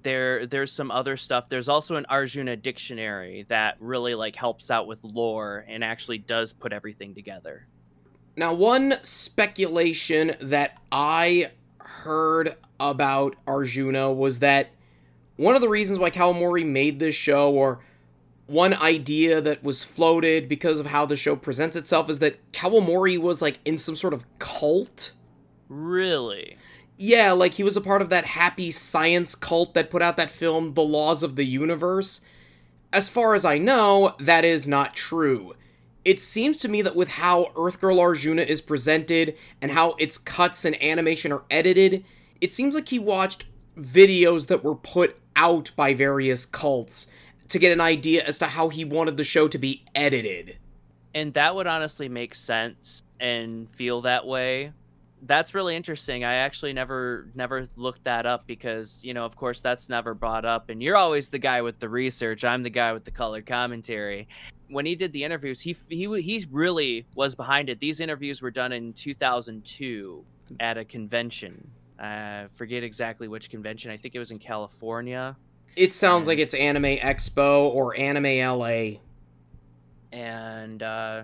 [0.02, 1.48] There, there's some other stuff.
[1.48, 6.52] There's also an Arjuna dictionary that really like helps out with lore and actually does
[6.52, 7.66] put everything together.
[8.36, 14.70] Now, one speculation that I heard about Arjuna was that
[15.36, 17.80] one of the reasons why Kawamori made this show, or
[18.46, 23.18] one idea that was floated because of how the show presents itself, is that Kawamori
[23.18, 25.12] was like in some sort of cult.
[25.72, 26.58] Really?
[26.98, 30.30] Yeah, like he was a part of that happy science cult that put out that
[30.30, 32.20] film, The Laws of the Universe.
[32.92, 35.54] As far as I know, that is not true.
[36.04, 40.18] It seems to me that with how Earth Girl Arjuna is presented and how its
[40.18, 42.04] cuts and animation are edited,
[42.42, 43.46] it seems like he watched
[43.78, 47.06] videos that were put out by various cults
[47.48, 50.58] to get an idea as to how he wanted the show to be edited.
[51.14, 54.72] And that would honestly make sense and feel that way.
[55.24, 56.24] That's really interesting.
[56.24, 60.44] I actually never never looked that up because, you know, of course that's never brought
[60.44, 62.44] up and you're always the guy with the research.
[62.44, 64.26] I'm the guy with the color commentary.
[64.68, 67.78] When he did the interviews, he he he really was behind it.
[67.78, 70.24] These interviews were done in 2002
[70.58, 71.70] at a convention.
[72.00, 73.92] I forget exactly which convention.
[73.92, 75.36] I think it was in California.
[75.76, 78.98] It sounds like it's Anime Expo or Anime LA.
[80.10, 81.22] and uh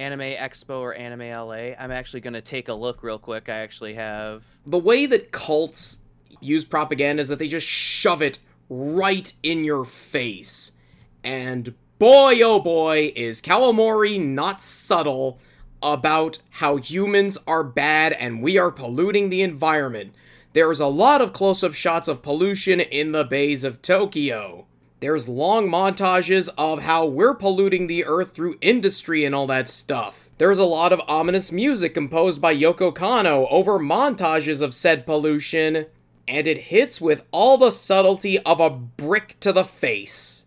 [0.00, 1.74] Anime Expo or Anime LA.
[1.78, 3.48] I'm actually going to take a look real quick.
[3.48, 4.44] I actually have.
[4.64, 5.98] The way that cults
[6.40, 8.38] use propaganda is that they just shove it
[8.70, 10.72] right in your face.
[11.22, 15.38] And boy, oh boy, is Kawamori not subtle
[15.82, 20.14] about how humans are bad and we are polluting the environment.
[20.54, 24.66] There's a lot of close up shots of pollution in the bays of Tokyo.
[25.00, 30.28] There's long montages of how we're polluting the earth through industry and all that stuff.
[30.36, 35.86] There's a lot of ominous music composed by Yoko Kanno over montages of said pollution,
[36.28, 40.44] and it hits with all the subtlety of a brick to the face.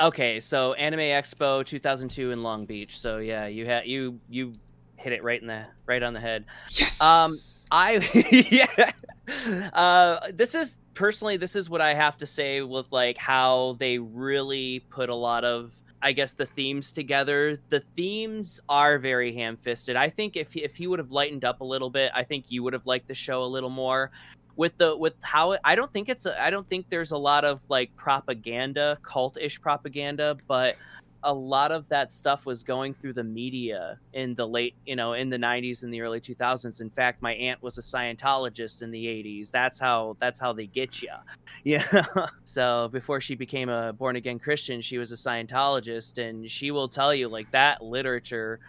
[0.00, 2.96] Okay, so Anime Expo 2002 in Long Beach.
[2.96, 4.52] So yeah, you had you you
[4.94, 6.44] hit it right in the right on the head.
[6.70, 7.00] Yes.
[7.00, 7.36] Um,
[7.72, 7.94] I
[8.50, 8.92] yeah.
[9.72, 13.98] Uh, this is personally, this is what I have to say with like how they
[13.98, 17.58] really put a lot of, I guess, the themes together.
[17.70, 19.96] The themes are very ham-fisted.
[19.96, 22.62] I think if if he would have lightened up a little bit, I think you
[22.64, 24.10] would have liked the show a little more.
[24.56, 27.16] With the with how it, I don't think it's a, I don't think there's a
[27.16, 30.76] lot of like propaganda, cult-ish propaganda, but
[31.22, 35.12] a lot of that stuff was going through the media in the late, you know,
[35.12, 36.80] in the 90s and the early 2000s.
[36.80, 39.50] In fact, my aunt was a Scientologist in the 80s.
[39.50, 41.10] That's how that's how they get you.
[41.62, 42.04] Yeah.
[42.44, 46.88] so before she became a born again Christian, she was a Scientologist and she will
[46.88, 48.60] tell you like that literature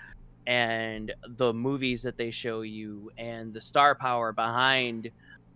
[0.47, 5.09] and the movies that they show you and the star power behind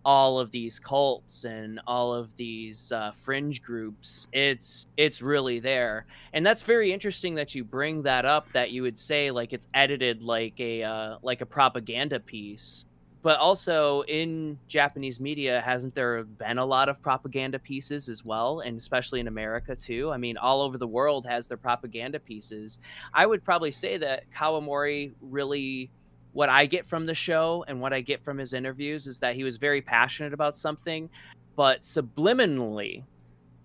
[0.05, 6.05] all of these cults and all of these uh, fringe groups it's it's really there.
[6.33, 9.67] And that's very interesting that you bring that up that you would say like it's
[9.73, 12.85] edited like a uh, like a propaganda piece.
[13.23, 18.59] But also in japanese media hasn't there been a lot of propaganda pieces as well?
[18.59, 20.11] And especially in america too?
[20.11, 22.77] I mean all over the world has their propaganda pieces.
[23.15, 25.89] I would probably say that kawamori really
[26.35, 29.35] what I get from the show and what I get from his interviews is that
[29.35, 31.09] he was very passionate about something,
[31.55, 33.05] but subliminally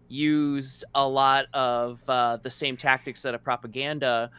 [0.07, 4.31] used a lot of uh, the same tactics that a propaganda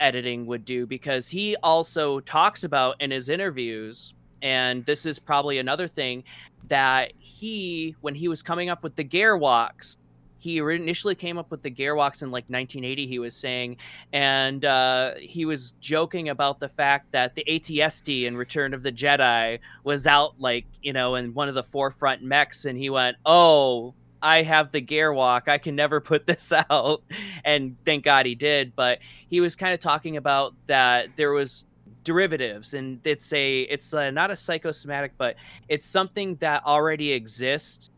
[0.00, 5.58] editing would do because he also talks about in his interviews and this is probably
[5.58, 6.24] another thing
[6.66, 9.96] that he when he was coming up with the gear Gerwalks
[10.38, 13.76] he initially came up with the Gerwalks in like 1980 he was saying
[14.12, 18.92] and uh, he was joking about the fact that the ATST in Return of the
[18.92, 23.16] Jedi was out like you know in one of the forefront mechs and he went
[23.24, 27.02] oh I have the Gerwalk I can never put this out.
[27.44, 31.66] And thank God he did but he was kind of talking about that there was
[32.04, 35.34] derivatives and it's a it's a, not a psychosomatic but
[35.68, 37.90] it's something that already exists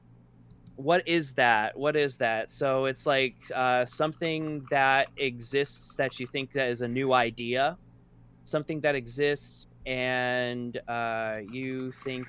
[0.79, 1.77] what is that?
[1.77, 2.53] What is that?
[2.53, 7.77] So it's like uh, something that exists that you think that is a new idea.
[8.45, 12.29] Something that exists and uh, you think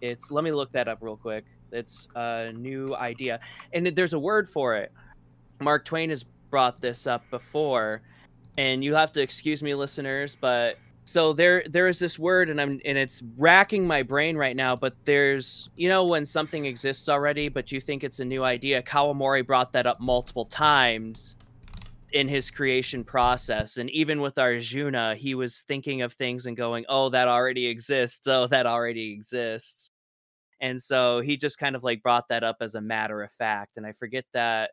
[0.00, 1.44] it's let me look that up real quick.
[1.72, 3.40] It's a new idea.
[3.72, 4.92] And there's a word for it.
[5.60, 8.00] Mark twain has brought this up before
[8.58, 10.76] and you have to excuse me listeners but
[11.08, 14.76] so there there is this word and i'm and it's racking my brain right now
[14.76, 18.82] but there's you know when something exists already but you think it's a new idea
[18.82, 21.38] kawamori brought that up multiple times
[22.12, 26.84] in his creation process and even with arjuna he was thinking of things and going
[26.88, 28.26] oh that already exists.
[28.26, 29.90] Oh that already exists.
[30.60, 33.76] And so he just kind of like brought that up as a matter of fact
[33.76, 34.72] and i forget that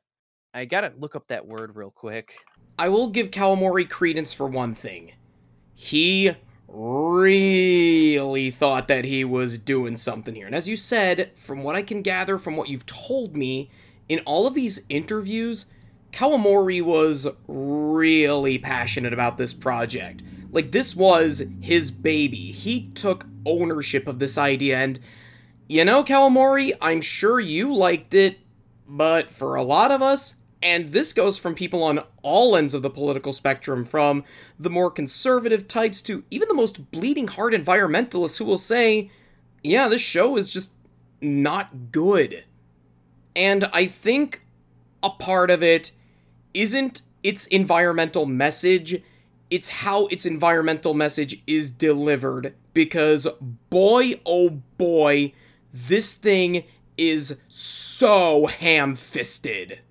[0.54, 2.40] i gotta look up that word real quick.
[2.78, 5.14] I will give Kawamori credence for one thing.
[5.76, 6.32] He
[6.68, 10.48] really thought that he was doing something here.
[10.48, 13.70] And as you said, from what I can gather from what you've told me,
[14.10, 15.68] in all of these interviews,
[16.12, 20.24] Kawamori was really passionate about this project.
[20.52, 22.52] Like, this was his baby.
[22.52, 25.00] He took ownership of this idea, and
[25.68, 28.40] you know, Kawamori, I'm sure you liked it,
[28.88, 32.82] but for a lot of us, and this goes from people on all ends of
[32.82, 34.24] the political spectrum, from
[34.60, 39.12] the more conservative types to even the most bleeding heart environmentalists who will say,
[39.64, 40.74] yeah, this show is just
[41.22, 42.46] not good.
[43.36, 44.42] And I think
[45.04, 45.92] a part of it
[46.56, 49.04] isn't its environmental message,
[49.52, 52.56] it's how its environmental message is delivered.
[52.74, 53.28] Because
[53.70, 55.34] boy, oh boy,
[55.72, 56.64] this thing
[56.98, 59.82] is so ham fisted.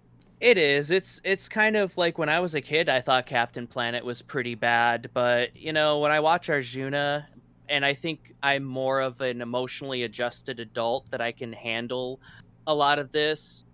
[0.45, 0.91] It is.
[0.91, 4.21] It's it's kind of like when I was a kid, I thought Captain Planet was
[4.21, 7.27] pretty bad, but you know, when I watch Arjuna,
[7.71, 12.21] and I think I'm more of an emotionally adjusted adult that I can handle
[12.67, 13.65] a lot of this.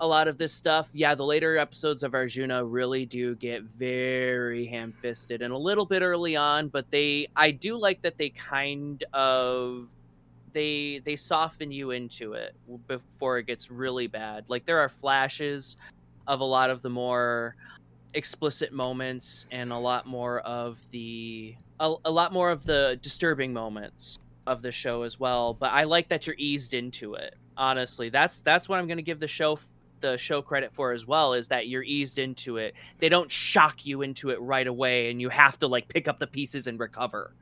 [0.00, 0.90] a lot of this stuff.
[0.92, 6.02] Yeah, the later episodes of Arjuna really do get very ham-fisted and a little bit
[6.02, 9.88] early on, but they I do like that they kind of
[10.52, 12.54] they they soften you into it
[12.88, 14.44] before it gets really bad.
[14.48, 15.76] Like there are flashes
[16.26, 17.56] of a lot of the more
[18.14, 23.52] explicit moments and a lot more of the a, a lot more of the disturbing
[23.52, 28.08] moments of the show as well but i like that you're eased into it honestly
[28.08, 29.58] that's that's what i'm going to give the show
[30.00, 33.84] the show credit for as well is that you're eased into it they don't shock
[33.84, 36.78] you into it right away and you have to like pick up the pieces and
[36.78, 37.34] recover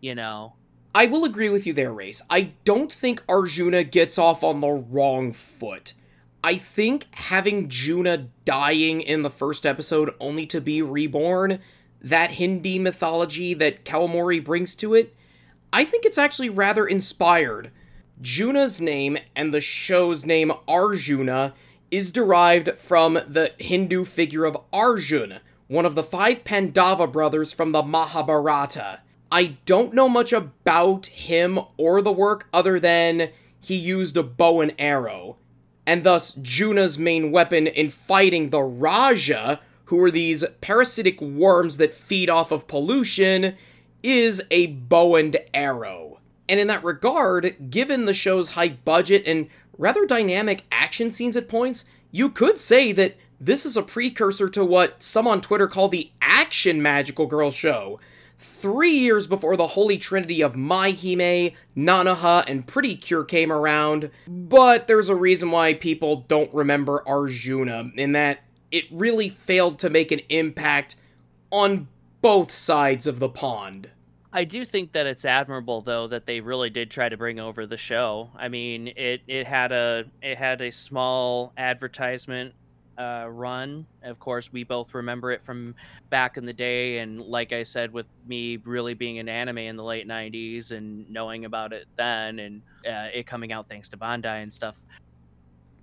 [0.00, 0.54] you know
[0.94, 2.20] I will agree with you there, Rayce.
[2.28, 5.94] I don't think Arjuna gets off on the wrong foot.
[6.44, 11.60] I think having Juna dying in the first episode only to be reborn,
[12.00, 15.14] that Hindi mythology that Kawamori brings to it,
[15.72, 17.70] I think it's actually rather inspired.
[18.20, 21.54] Juna's name and the show's name Arjuna
[21.90, 25.38] is derived from the Hindu figure of Arjun,
[25.68, 29.00] one of the five Pandava brothers from the Mahabharata.
[29.30, 33.30] I don't know much about him or the work other than
[33.60, 35.36] he used a bow and arrow.
[35.86, 41.94] And thus, Juna's main weapon in fighting the Raja, who are these parasitic worms that
[41.94, 43.56] feed off of pollution,
[44.02, 46.20] is a bow and arrow.
[46.48, 51.48] And in that regard, given the show's high budget and rather dynamic action scenes at
[51.48, 55.88] points, you could say that this is a precursor to what some on Twitter call
[55.88, 57.98] the Action Magical Girl show,
[58.42, 64.86] three years before the holy trinity of Mai-HiME, Nanoha, and Pretty Cure came around, but
[64.86, 68.40] there's a reason why people don't remember Arjuna, in that
[68.70, 70.96] it really failed to make an impact
[71.50, 71.88] on
[72.20, 73.90] both sides of the pond.
[74.32, 77.66] I do think that it's admirable though that they really did try to bring over
[77.66, 78.30] the show.
[78.34, 82.54] I mean, it it had a it had a small advertisement
[82.98, 83.86] uh, run.
[84.02, 85.74] Of course, we both remember it from
[86.10, 89.76] back in the day, and like I said, with me really being an anime in
[89.76, 93.96] the late '90s and knowing about it then, and uh, it coming out thanks to
[93.96, 94.76] Bandai and stuff.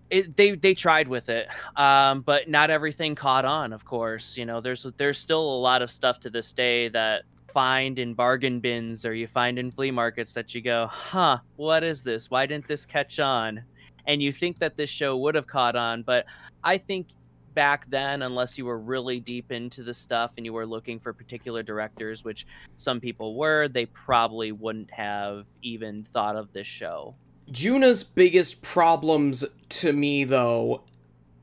[0.10, 3.74] It, they they tried with it, um, but not everything caught on.
[3.74, 7.24] Of course, you know there's there's still a lot of stuff to this day that
[7.49, 11.84] find in bargain bins or you find in flea markets that you go, huh, what
[11.84, 12.30] is this?
[12.30, 13.64] Why didn't this catch on?
[14.10, 16.26] And you think that this show would have caught on, but
[16.64, 17.10] I think
[17.53, 21.14] back then, unless you were really deep into the stuff and you were looking for
[21.14, 27.14] particular directors, which some people were, they probably wouldn't have even thought of this show.
[27.51, 30.82] Juna's biggest problems to me, though,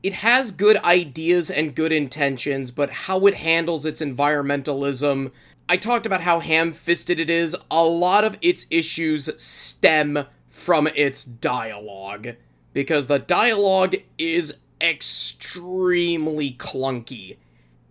[0.03, 5.31] it has good ideas and good intentions, but how it handles its environmentalism.
[5.69, 7.55] I talked about how ham fisted it is.
[7.71, 12.35] A lot of its issues stem from its dialogue,
[12.77, 17.37] because the dialogue is extremely clunky.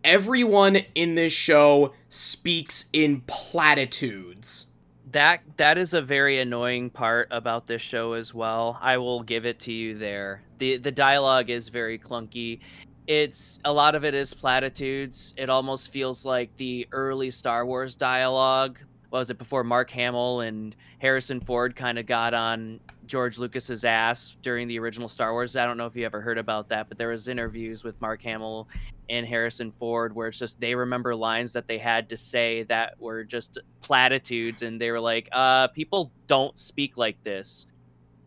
[0.04, 4.66] Everyone in this show speaks in platitudes.
[5.10, 8.78] That that is a very annoying part about this show as well.
[8.80, 10.44] I will give it to you there.
[10.58, 12.60] The the dialogue is very clunky.
[13.08, 15.34] It's a lot of it is platitudes.
[15.36, 18.78] It almost feels like the early Star Wars dialogue.
[19.16, 24.36] Was it before Mark Hamill and Harrison Ford kind of got on George Lucas's ass
[24.42, 25.56] during the original Star Wars.
[25.56, 28.22] I don't know if you ever heard about that, but there was interviews with Mark
[28.22, 28.68] Hamill
[29.08, 33.00] and Harrison Ford where it's just they remember lines that they had to say that
[33.00, 37.66] were just platitudes and they were like, uh, people don't speak like this.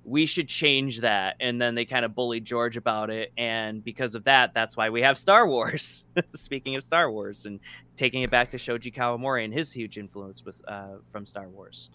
[0.10, 1.36] We should change that.
[1.40, 3.32] And then they kind of bullied George about it.
[3.38, 6.04] And because of that, that's why we have Star Wars.
[6.36, 7.60] Speaking of Star Wars and
[7.96, 11.90] taking it back to Shoji Kawamori and his huge influence with uh, from Star Wars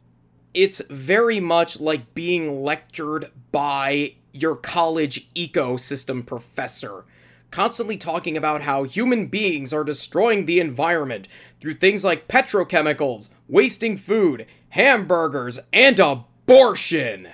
[0.55, 7.05] it's very much like being lectured by your college ecosystem professor,
[7.51, 11.29] constantly talking about how human beings are destroying the environment
[11.61, 17.29] through things like petrochemicals, wasting food, hamburgers, and abortion.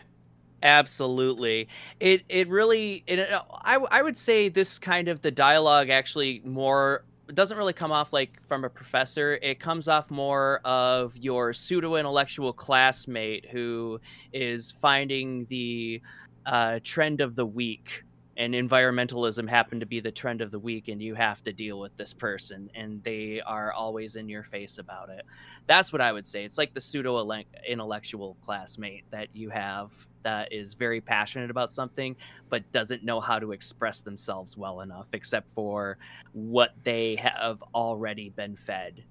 [0.62, 1.68] Absolutely.
[2.00, 3.30] It it really it,
[3.64, 8.12] I I would say this kind of the dialogue actually more doesn't really come off
[8.12, 9.38] like from a professor.
[9.40, 14.00] It comes off more of your pseudo intellectual classmate who
[14.32, 16.02] is finding the
[16.44, 18.04] uh, trend of the week
[18.36, 21.78] and environmentalism happened to be the trend of the week and you have to deal
[21.78, 25.24] with this person and they are always in your face about it.
[25.66, 26.44] That's what i would say.
[26.44, 27.30] It's like the pseudo
[27.66, 32.16] intellectual classmate that you have that is very passionate about something
[32.48, 35.98] but doesn't know how to express themselves well enough except for
[36.32, 39.02] what they have already been fed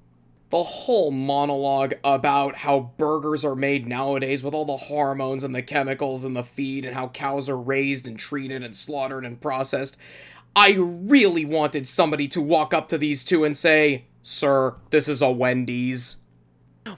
[0.50, 5.62] the whole monologue about how burgers are made nowadays with all the hormones and the
[5.62, 9.96] chemicals and the feed and how cows are raised and treated and slaughtered and processed.
[10.56, 15.22] I really wanted somebody to walk up to these two and say, Sir, this is
[15.22, 16.18] a Wendy's.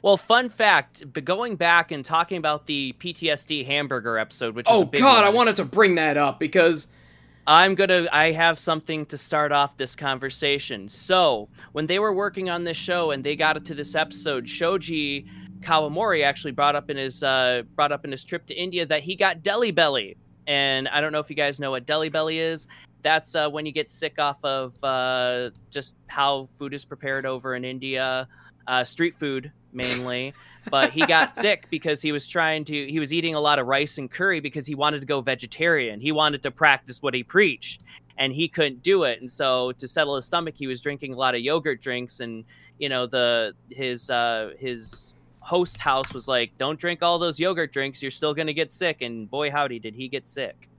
[0.02, 4.86] Well, fun fact, going back and talking about the PTSD hamburger episode, which is Oh
[4.86, 6.88] god, I wanted to bring that up because
[7.48, 8.08] I'm gonna.
[8.12, 10.88] I have something to start off this conversation.
[10.88, 14.48] So, when they were working on this show and they got it to this episode,
[14.48, 15.26] Shoji
[15.62, 19.02] Kawamori actually brought up in his uh, brought up in his trip to India that
[19.02, 22.40] he got deli belly, and I don't know if you guys know what deli belly
[22.40, 22.68] is.
[23.02, 27.56] That's uh, when you get sick off of uh, just how food is prepared over
[27.56, 28.28] in India,
[28.68, 30.34] uh, street food mainly.
[30.70, 32.88] But he got sick because he was trying to.
[32.88, 36.00] He was eating a lot of rice and curry because he wanted to go vegetarian.
[36.00, 37.82] He wanted to practice what he preached,
[38.18, 39.22] and he couldn't do it.
[39.22, 42.20] And so to settle his stomach, he was drinking a lot of yogurt drinks.
[42.20, 42.46] And
[42.78, 47.74] you know the his uh, his host house was like, "Don't drink all those yogurt
[47.74, 48.02] drinks.
[48.02, 50.70] You're still gonna get sick." And boy, howdy, did he get sick.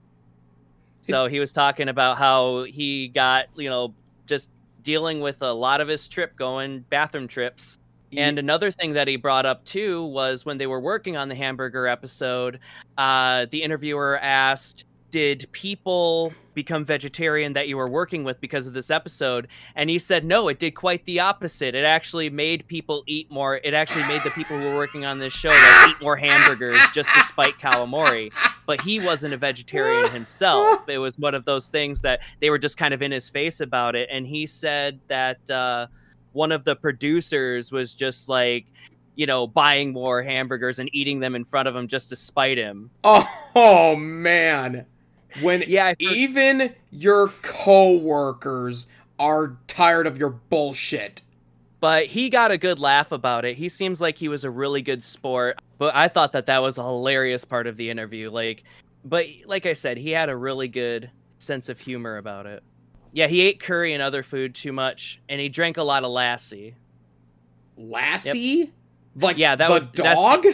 [1.02, 3.92] So he was talking about how he got, you know,
[4.26, 4.48] just
[4.84, 7.80] dealing with a lot of his trip going bathroom trips.
[8.16, 11.34] And another thing that he brought up too was when they were working on the
[11.34, 12.58] hamburger episode,
[12.98, 18.74] uh, the interviewer asked, Did people become vegetarian that you were working with because of
[18.74, 19.48] this episode?
[19.74, 21.74] And he said, No, it did quite the opposite.
[21.74, 23.60] It actually made people eat more.
[23.64, 26.78] It actually made the people who were working on this show like, eat more hamburgers
[26.92, 28.30] just to spite Kawamori.
[28.66, 30.86] But he wasn't a vegetarian himself.
[30.88, 33.60] It was one of those things that they were just kind of in his face
[33.60, 34.08] about it.
[34.12, 35.50] And he said that.
[35.50, 35.86] Uh,
[36.32, 38.66] one of the producers was just like
[39.14, 42.58] you know buying more hamburgers and eating them in front of him just to spite
[42.58, 44.86] him Oh, oh man.
[45.42, 48.86] When yeah even your co-workers
[49.18, 51.22] are tired of your bullshit.
[51.80, 54.82] but he got a good laugh about it he seems like he was a really
[54.82, 58.64] good sport but i thought that that was a hilarious part of the interview like
[59.04, 62.62] but like i said he had a really good sense of humor about it
[63.12, 66.10] yeah he ate curry and other food too much and he drank a lot of
[66.10, 66.74] lassi
[67.76, 68.70] Lassie?
[69.20, 70.46] Like Yeah, that the would- that's- dog?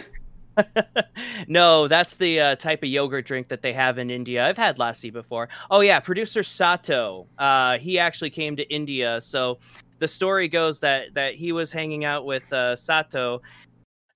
[1.49, 4.47] no, that's the uh, type of yogurt drink that they have in India.
[4.47, 5.49] I've had lassi before.
[5.71, 7.27] Oh yeah, producer Sato.
[7.39, 9.21] Uh, he actually came to India.
[9.21, 9.59] So
[10.01, 13.41] the story goes that that he was hanging out with uh, Sato.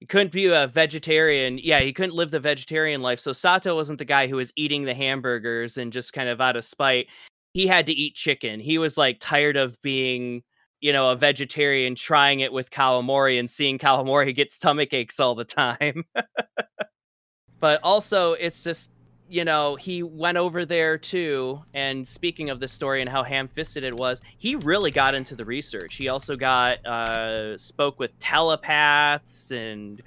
[0.00, 1.58] He couldn't be a vegetarian.
[1.58, 3.20] Yeah, he couldn't live the vegetarian life.
[3.20, 6.56] So Sato wasn't the guy who was eating the hamburgers and just kind of out
[6.56, 7.06] of spite.
[7.54, 8.60] He had to eat chicken.
[8.60, 10.42] He was like tired of being
[10.82, 15.36] you know, a vegetarian trying it with Kawamori and seeing Kawamori get stomach aches all
[15.36, 16.04] the time.
[17.60, 18.90] but also, it's just,
[19.28, 21.62] you know, he went over there too.
[21.72, 25.36] And speaking of the story and how ham fisted it was, he really got into
[25.36, 25.94] the research.
[25.94, 30.02] He also got, uh, spoke with telepaths and,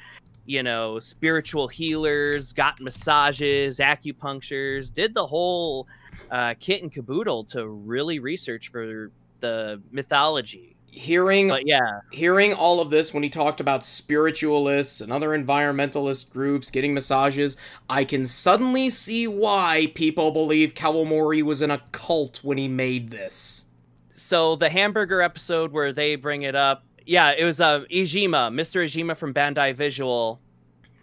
[0.46, 5.88] you know, spiritual healers, got massages, acupunctures, did the whole
[6.32, 10.76] uh, kit and caboodle to really research for the mythology.
[10.88, 16.30] Hearing But yeah, hearing all of this when he talked about spiritualists and other environmentalist
[16.30, 17.58] groups getting massages,
[17.90, 23.10] I can suddenly see why people believe Kawamori was in a cult when he made
[23.10, 23.66] this.
[24.14, 28.84] so the hamburger episode where they bring it up, yeah, it was uh, Ijima, Mr.
[28.86, 30.40] Ijima from Bandai Visual,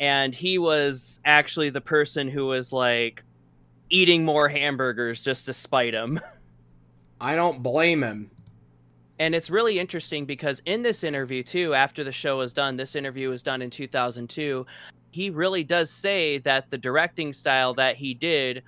[0.01, 3.23] and he was actually the person who was like
[3.93, 6.18] eating more hamburgers just to spite him.
[7.20, 8.30] I don't blame him.
[9.18, 12.97] And it's really interesting because in this interview, too, after the show was done, this
[12.97, 14.66] interview was done in 2002.
[15.12, 18.64] He really does say that the directing style that he did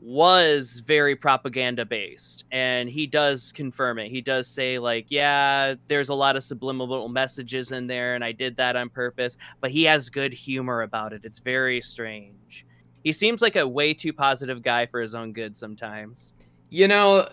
[0.00, 2.44] was very propaganda based.
[2.50, 4.10] And he does confirm it.
[4.10, 8.32] He does say, like, yeah, there's a lot of subliminal messages in there, and I
[8.32, 9.36] did that on purpose.
[9.60, 11.20] But he has good humor about it.
[11.24, 12.64] It's very strange.
[13.08, 16.34] He seems like a way too positive guy for his own good sometimes.
[16.68, 17.26] You know,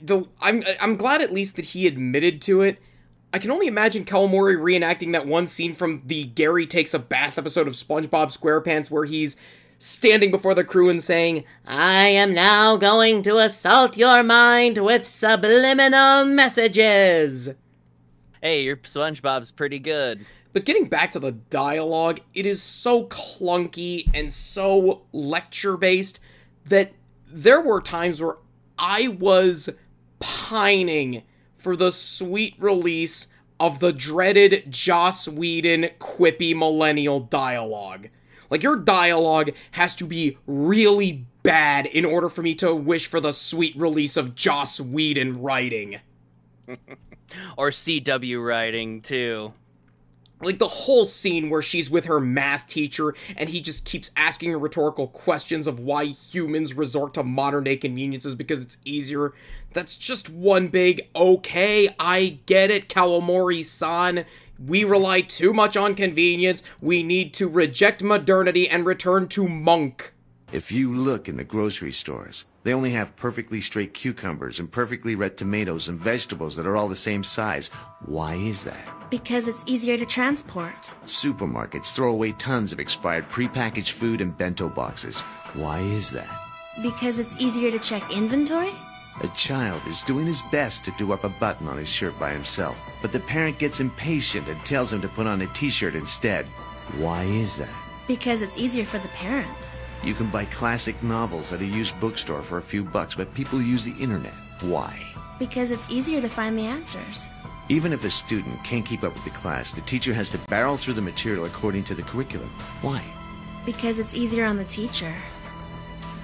[0.00, 2.78] the, I'm I'm glad at least that he admitted to it.
[3.30, 7.36] I can only imagine Kawamori reenacting that one scene from the Gary Takes a Bath
[7.36, 9.36] episode of SpongeBob SquarePants where he's
[9.76, 15.04] standing before the crew and saying, I am now going to assault your mind with
[15.04, 17.50] subliminal messages.
[18.40, 20.24] Hey, your SpongeBob's pretty good.
[20.52, 26.20] But getting back to the dialogue, it is so clunky and so lecture based
[26.66, 26.92] that
[27.26, 28.36] there were times where
[28.78, 29.70] I was
[30.18, 31.22] pining
[31.56, 33.28] for the sweet release
[33.58, 38.08] of the dreaded Joss Whedon quippy millennial dialogue.
[38.50, 43.20] Like, your dialogue has to be really bad in order for me to wish for
[43.20, 46.00] the sweet release of Joss Whedon writing.
[47.56, 49.54] or CW writing too.
[50.42, 54.50] Like the whole scene where she's with her math teacher and he just keeps asking
[54.50, 59.32] her rhetorical questions of why humans resort to modern day conveniences because it's easier.
[59.72, 64.24] That's just one big okay, I get it, Kawamori san.
[64.64, 66.62] We rely too much on convenience.
[66.80, 70.12] We need to reject modernity and return to monk.
[70.52, 75.14] If you look in the grocery stores, they only have perfectly straight cucumbers and perfectly
[75.14, 77.68] red tomatoes and vegetables that are all the same size.
[78.04, 79.10] Why is that?
[79.10, 80.92] Because it's easier to transport.
[81.04, 85.20] Supermarkets throw away tons of expired prepackaged food in bento boxes.
[85.54, 86.28] Why is that?
[86.82, 88.72] Because it's easier to check inventory?
[89.22, 92.30] A child is doing his best to do up a button on his shirt by
[92.30, 96.46] himself, but the parent gets impatient and tells him to put on a t-shirt instead.
[96.96, 97.68] Why is that?
[98.08, 99.68] Because it's easier for the parent.
[100.02, 103.62] You can buy classic novels at a used bookstore for a few bucks, but people
[103.62, 104.34] use the internet.
[104.60, 104.98] Why?
[105.38, 107.30] Because it's easier to find the answers.
[107.68, 110.76] Even if a student can't keep up with the class, the teacher has to barrel
[110.76, 112.50] through the material according to the curriculum.
[112.80, 113.00] Why?
[113.64, 115.14] Because it's easier on the teacher.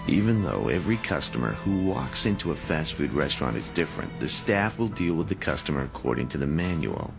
[0.09, 4.77] Even though every customer who walks into a fast food restaurant is different, the staff
[4.77, 7.15] will deal with the customer according to the manual.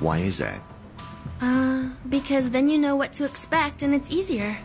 [0.00, 0.62] Why is that?
[1.42, 4.56] Uh, because then you know what to expect and it's easier.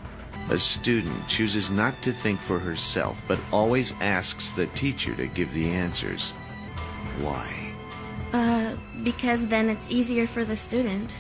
[0.50, 5.54] A student chooses not to think for herself, but always asks the teacher to give
[5.54, 6.32] the answers.
[7.22, 7.74] Why?
[8.34, 11.20] Uh, because then it's easier for the student.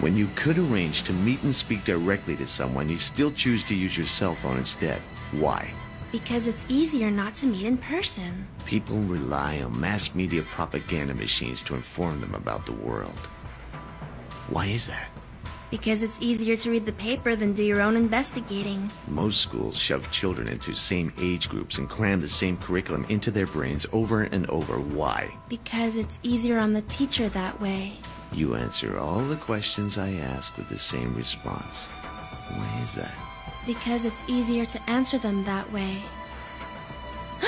[0.00, 3.74] When you could arrange to meet and speak directly to someone, you still choose to
[3.74, 5.02] use your cell phone instead.
[5.32, 5.72] Why?
[6.10, 8.46] Because it's easier not to meet in person.
[8.64, 13.28] People rely on mass media propaganda machines to inform them about the world.
[14.48, 15.10] Why is that?
[15.70, 18.90] Because it's easier to read the paper than do your own investigating.
[19.08, 23.46] Most schools shove children into same age groups and cram the same curriculum into their
[23.46, 24.78] brains over and over.
[24.78, 25.36] Why?
[25.48, 27.92] Because it's easier on the teacher that way.
[28.32, 31.86] You answer all the questions I ask with the same response.
[31.86, 33.14] Why is that?
[33.66, 35.96] Because it's easier to answer them that way.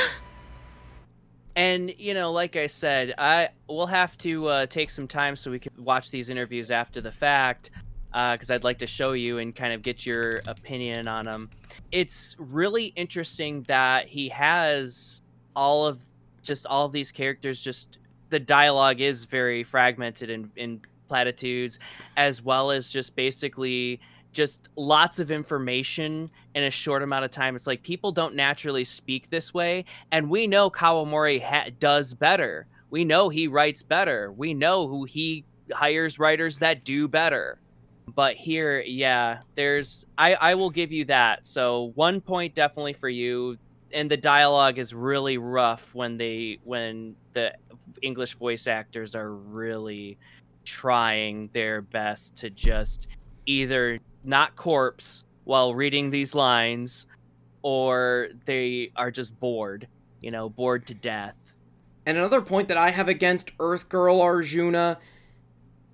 [1.57, 5.51] And you know, like I said, I will have to uh, take some time so
[5.51, 7.73] we can watch these interviews after the fact,
[8.13, 11.51] Uh, because I'd like to show you and kind of get your opinion on them.
[11.93, 15.21] It's really interesting that he has
[15.55, 16.03] all of
[16.43, 17.61] just all of these characters.
[17.61, 17.99] Just
[18.31, 21.79] the dialogue is very fragmented in, in platitudes,
[22.17, 24.01] as well as just basically
[24.33, 27.57] just lots of information in a short amount of time.
[27.57, 32.67] It's like people don't naturally speak this way, and we know Kawamori ha- does better.
[32.91, 34.33] We know he writes better.
[34.33, 37.59] We know who he hires writers that do better.
[38.15, 41.47] But here, yeah, there's I I will give you that.
[41.47, 43.57] So one point definitely for you.
[43.93, 47.55] And the dialogue is really rough when they when the
[48.03, 50.19] English voice actors are really
[50.65, 53.09] trying their best to just
[53.47, 57.07] either not corpse while reading these lines
[57.63, 59.89] or they are just bored,
[60.21, 61.55] you know, bored to death.
[62.05, 64.99] And another point that I have against Earth Girl Arjuna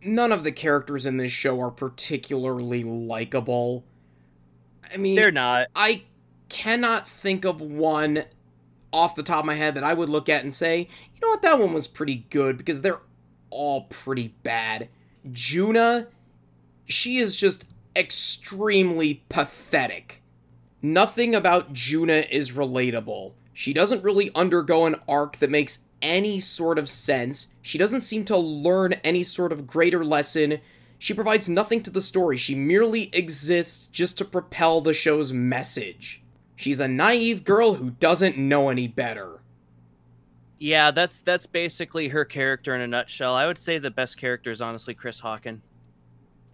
[0.05, 3.85] none of the characters in this show are particularly likable.
[4.93, 5.69] I mean, They're not.
[5.75, 6.05] I
[6.49, 8.25] cannot think of one
[8.93, 11.31] off the top of my head that I would look at and say, you know
[11.31, 13.01] what, that one was pretty good because they're
[13.51, 14.89] all pretty bad.
[15.33, 16.09] Juna,
[16.85, 17.65] she is just
[17.97, 20.23] extremely pathetic.
[20.83, 23.33] Nothing about Juna is relatable.
[23.53, 27.49] She doesn't really undergo an arc that makes any sort of sense.
[27.63, 30.61] She doesn't seem to learn any sort of greater lesson.
[30.99, 32.37] She provides nothing to the story.
[32.37, 36.23] She merely exists just to propel the show's message.
[36.55, 39.41] She's a naive girl who doesn't know any better.
[40.59, 43.35] Yeah, that's that's basically her character in a nutshell.
[43.35, 45.61] I would say the best character is honestly Chris Hawken.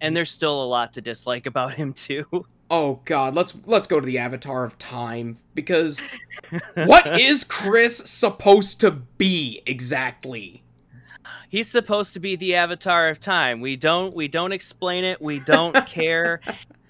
[0.01, 2.25] And there's still a lot to dislike about him too.
[2.73, 5.99] Oh god, let's let's go to the Avatar of Time because
[6.73, 10.63] what is Chris supposed to be exactly?
[11.49, 13.59] He's supposed to be the avatar of time.
[13.59, 15.21] We don't we don't explain it.
[15.21, 16.39] We don't care.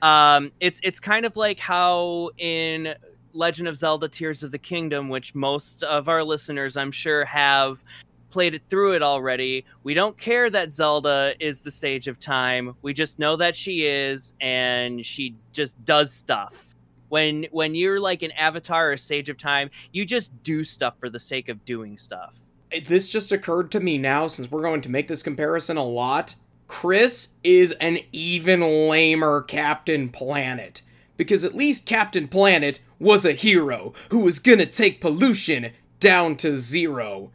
[0.03, 2.93] Um it's it's kind of like how in
[3.33, 7.83] Legend of Zelda Tears of the Kingdom, which most of our listeners I'm sure have
[8.31, 9.65] played it through it already.
[9.83, 12.75] We don't care that Zelda is the sage of time.
[12.81, 16.75] We just know that she is and she just does stuff.
[17.09, 21.09] When when you're like an avatar or sage of time, you just do stuff for
[21.09, 22.37] the sake of doing stuff.
[22.85, 26.35] This just occurred to me now since we're going to make this comparison a lot.
[26.67, 30.81] Chris is an even lamer Captain Planet.
[31.17, 36.55] Because at least Captain Planet was a hero who was gonna take pollution down to
[36.55, 37.31] zero.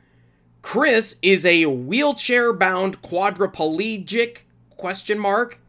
[0.67, 4.39] Chris is a wheelchair-bound quadriplegic
[4.71, 5.61] question mark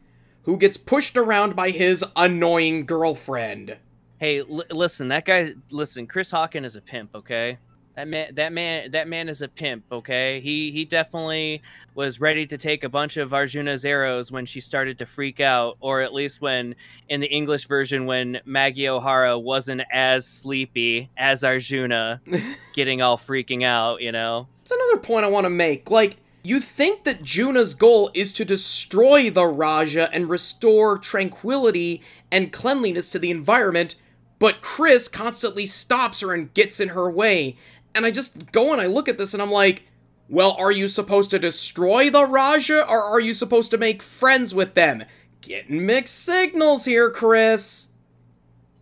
[0.42, 3.78] who gets pushed around by his annoying girlfriend.
[4.18, 5.52] Hey, l- listen, that guy.
[5.70, 7.12] Listen, Chris Hawken is a pimp.
[7.14, 7.60] Okay,
[7.96, 8.34] that man.
[8.34, 8.90] That man.
[8.90, 9.84] That man is a pimp.
[9.92, 11.62] Okay, he he definitely
[11.94, 15.78] was ready to take a bunch of Arjuna's arrows when she started to freak out,
[15.80, 16.74] or at least when
[17.08, 22.20] in the English version when Maggie O'Hara wasn't as sleepy as Arjuna,
[22.74, 24.02] getting all freaking out.
[24.02, 24.48] You know.
[24.68, 25.90] It's another point I want to make.
[25.90, 32.02] Like, you think that Juna's goal is to destroy the Raja and restore tranquility
[32.34, 33.96] and cleanliness to the environment,
[34.40, 37.56] but Chris constantly stops her and gets in her way.
[37.96, 39.84] And I just go and I look at this and I'm like,
[40.28, 44.54] well, are you supposed to destroy the Raja or are you supposed to make friends
[44.54, 45.06] with them?
[45.40, 47.87] Getting mixed signals here, Chris.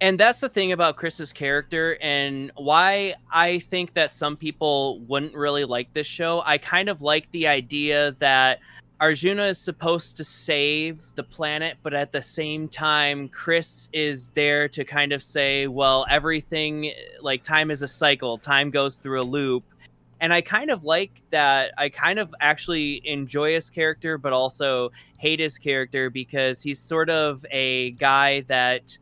[0.02, 5.34] And that's the thing about Chris's character and why I think that some people wouldn't
[5.34, 6.44] really like this show.
[6.46, 8.60] I kind of like the idea that
[9.00, 14.68] Arjuna is supposed to save the planet, but at the same time, Chris is there
[14.70, 16.92] to kind of say, well, everything,
[17.22, 19.64] like time is a cycle, time goes through a loop.
[20.22, 21.74] And I kind of like that.
[21.78, 27.10] I kind of actually enjoy his character, but also hate his character because he's sort
[27.10, 28.98] of a guy that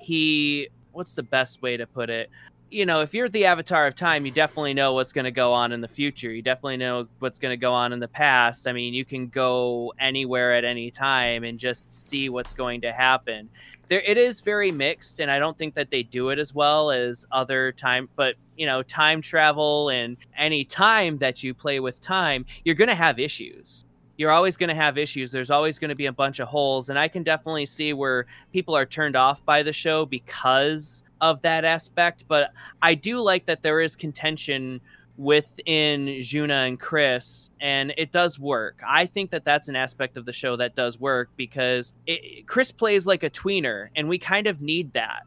[0.00, 2.30] he what's the best way to put it?
[2.70, 5.52] You know if you're the avatar of time you definitely know what's going to go
[5.52, 6.32] on in the future.
[6.32, 8.68] You definitely know what's going to go on in the past.
[8.68, 12.92] I mean you can go anywhere at any time and just see what's going to
[12.92, 13.48] happen.
[13.88, 16.92] There it is very mixed and i don't think that they do it as well
[16.92, 22.00] as other time but you know time travel and any time that you play with
[22.00, 23.84] time you're going to have issues
[24.20, 25.32] you're always going to have issues.
[25.32, 26.90] There's always going to be a bunch of holes.
[26.90, 31.40] And I can definitely see where people are turned off by the show because of
[31.40, 32.26] that aspect.
[32.28, 32.52] But
[32.82, 34.82] I do like that there is contention
[35.16, 38.82] within Juna and Chris, and it does work.
[38.86, 42.72] I think that that's an aspect of the show that does work because it, Chris
[42.72, 45.22] plays like a tweener, and we kind of need that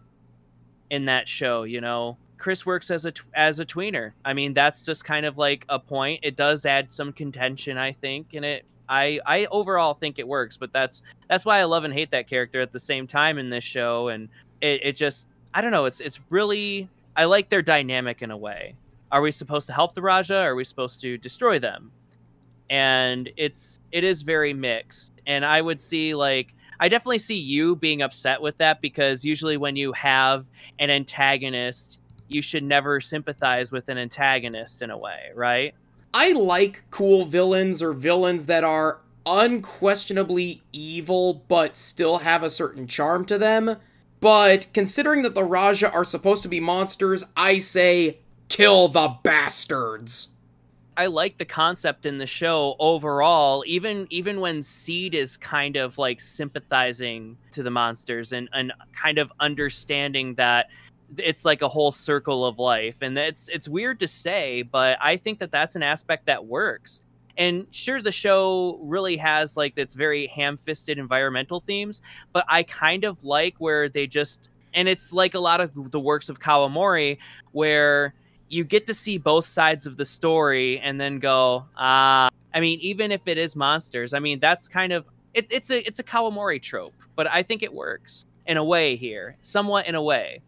[0.92, 2.20] in that show, you know.
[2.38, 4.12] Chris works as a as a tweener.
[4.24, 6.20] I mean, that's just kind of like a point.
[6.22, 10.56] It does add some contention, I think, and it I I overall think it works,
[10.56, 13.50] but that's that's why I love and hate that character at the same time in
[13.50, 14.30] this show, and
[14.62, 15.86] it, it just I don't know.
[15.86, 18.76] It's it's really I like their dynamic in a way.
[19.12, 20.42] Are we supposed to help the Raja?
[20.42, 21.92] Or are we supposed to destroy them?
[22.70, 27.76] And it's it is very mixed, and I would see like I definitely see you
[27.76, 33.72] being upset with that because usually when you have an antagonist, you should never sympathize
[33.72, 35.74] with an antagonist in a way, right?
[36.14, 42.88] I like cool villains or villains that are unquestionably evil but still have a certain
[42.88, 43.78] charm to them.
[44.20, 50.30] But considering that the Raja are supposed to be monsters, I say kill the bastards.
[50.96, 55.98] I like the concept in the show overall, even even when Seed is kind of
[55.98, 60.70] like sympathizing to the monsters and, and kind of understanding that
[61.18, 62.98] it's like a whole circle of life.
[63.02, 67.02] And it's it's weird to say, but I think that that's an aspect that works.
[67.38, 72.02] And sure, the show really has like that's very ham-fisted environmental themes,
[72.32, 76.00] but I kind of like where they just and it's like a lot of the
[76.00, 77.18] works of Kawamori
[77.52, 78.14] where
[78.54, 82.80] you get to see both sides of the story and then go ah i mean
[82.82, 86.04] even if it is monsters i mean that's kind of it, it's a it's a
[86.04, 90.40] kawamori trope but i think it works in a way here somewhat in a way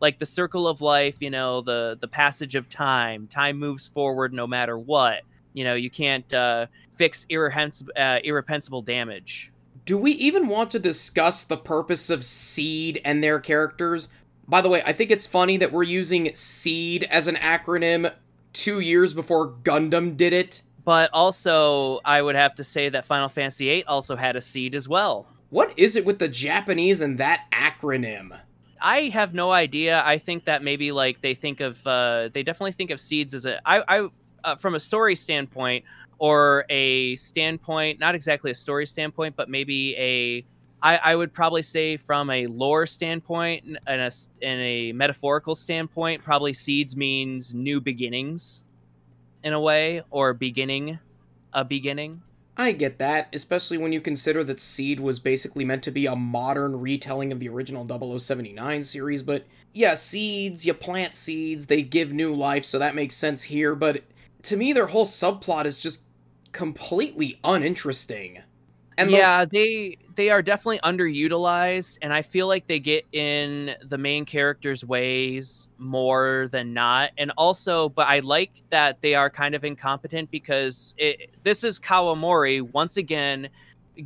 [0.00, 4.32] like the circle of life you know the the passage of time time moves forward
[4.32, 5.22] no matter what
[5.52, 9.52] you know you can't uh, fix irrehens- uh, irrepensible damage
[9.84, 14.08] Do we even want to discuss the purpose of Seed and their characters?
[14.46, 18.12] By the way, I think it's funny that we're using SEED as an acronym
[18.52, 20.62] two years before Gundam did it.
[20.84, 24.74] but also i would have to say that final fantasy VIII also had a seed
[24.74, 28.38] as well What is it with the Japanese and that acronym?
[28.80, 30.02] I have no idea.
[30.04, 33.44] I think that maybe like they think of uh, they definitely think of seeds as
[33.44, 34.08] a I I
[34.44, 35.84] uh, from a story standpoint
[36.18, 40.44] or a standpoint, not exactly a story standpoint, but maybe a
[40.82, 44.10] I, I would probably say from a lore standpoint and a
[44.42, 48.64] and a metaphorical standpoint, probably seeds means new beginnings,
[49.42, 50.98] in a way, or beginning,
[51.52, 52.22] a beginning.
[52.56, 56.16] I get that, especially when you consider that Seed was basically meant to be a
[56.16, 57.86] modern retelling of the original
[58.18, 63.14] 0079 series, but yeah, seeds, you plant seeds, they give new life, so that makes
[63.14, 64.02] sense here, but
[64.42, 66.02] to me, their whole subplot is just
[66.52, 68.42] completely uninteresting.
[69.02, 73.98] And yeah, they they are definitely underutilized, and I feel like they get in the
[73.98, 77.10] main characters' ways more than not.
[77.18, 81.80] And also, but I like that they are kind of incompetent because it, this is
[81.80, 83.48] Kawamori once again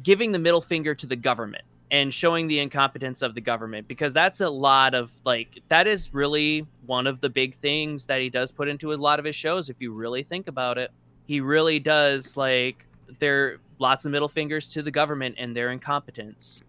[0.02, 4.12] giving the middle finger to the government and showing the incompetence of the government because
[4.12, 8.30] that's a lot of like that is really one of the big things that he
[8.30, 10.90] does put into a lot of his shows if you really think about it
[11.26, 12.86] he really does like
[13.18, 16.62] there lots of middle fingers to the government and their incompetence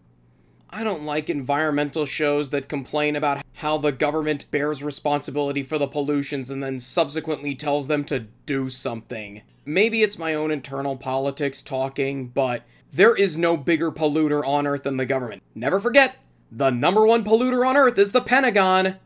[0.70, 5.88] I don't like environmental shows that complain about how the government bears responsibility for the
[5.88, 9.44] pollutions and then subsequently tells them to do something.
[9.64, 14.84] Maybe it's my own internal politics talking, but there is no bigger polluter on Earth
[14.84, 15.44] than the government.
[15.54, 16.18] Never forget,
[16.52, 18.98] the number one polluter on Earth is the Pentagon.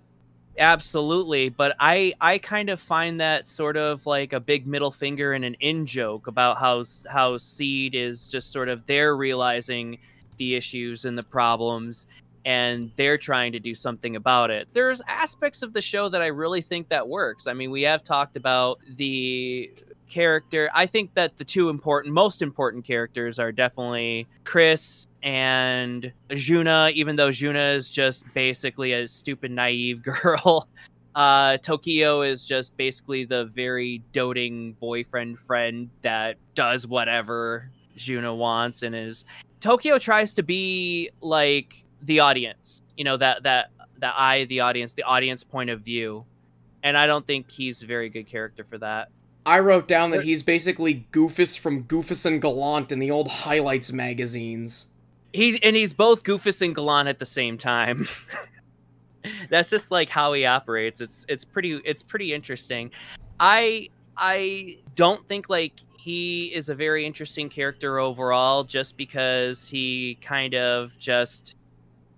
[0.60, 5.34] Absolutely but i i kind of find that sort of like a big middle finger
[5.34, 9.98] and an in joke about how how seed is just sort of they're realizing
[10.38, 12.08] the issues and the problems
[12.46, 14.68] and they're trying to do something about it.
[14.72, 17.48] There's aspects of the show that i really think that works.
[17.48, 19.72] I mean we have talked about the
[20.10, 26.92] character i think that the two important most important characters are definitely chris and Juna,
[26.94, 30.68] even though Juna is just basically a stupid, naive girl,
[31.16, 38.84] uh, Tokio is just basically the very doting boyfriend friend that does whatever Juna wants
[38.84, 39.26] and is.
[39.60, 44.94] Tokio tries to be like the audience, you know that that the eye the audience,
[44.94, 46.26] the audience point of view,
[46.84, 49.10] and I don't think he's a very good character for that.
[49.46, 53.92] I wrote down that he's basically Goofus from Goofus and Gallant in the old highlights
[53.92, 54.88] magazines.
[55.34, 58.08] He's and he's both Goofus and Gallant at the same time.
[59.50, 61.02] That's just like how he operates.
[61.02, 62.92] It's it's pretty it's pretty interesting.
[63.40, 70.18] I I don't think like he is a very interesting character overall just because he
[70.22, 71.56] kind of just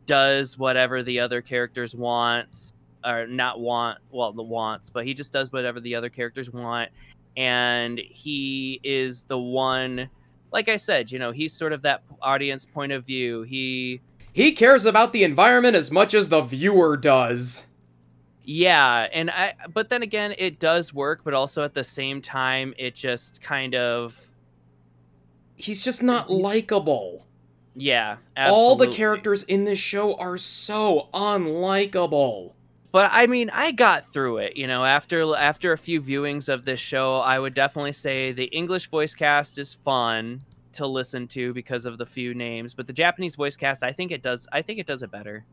[0.06, 5.34] does whatever the other characters wants or not want well the wants but he just
[5.34, 6.90] does whatever the other characters want
[7.36, 10.10] and he is the one
[10.52, 13.44] like I said, you know, he's sort of that audience point of view.
[13.44, 14.02] He,
[14.34, 17.68] He cares about the environment as much as the viewer does.
[18.44, 22.74] yeah, and I, but then again, it does work, but also at the same time,
[22.78, 24.28] it just kind of,
[25.56, 27.28] He's just not likable.
[27.76, 32.54] yeah, All the characters in this show are so unlikable.
[32.92, 34.58] But I mean, I got through it.
[34.58, 38.46] You know, after after a few viewings of this show, I would definitely say the
[38.46, 40.42] English voice cast is fun
[40.74, 44.12] to listen to because of the few names, but the Japanese voice cast, I think
[44.12, 44.48] it does.
[44.52, 45.46] I think it does it better.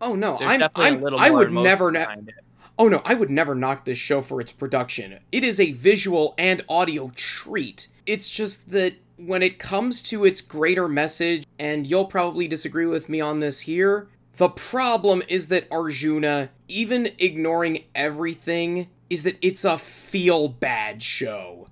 [0.00, 2.34] Oh no, There's I'm, definitely I'm a little I would never na- it.
[2.78, 5.18] Oh no, I would never knock this show for its production.
[5.30, 7.88] It is a visual and audio treat.
[8.04, 13.08] It's just that when it comes to its greater message, and you'll probably disagree with
[13.08, 19.64] me on this here, the problem is that Arjuna, even ignoring everything, is that it's
[19.64, 21.68] a feel bad show.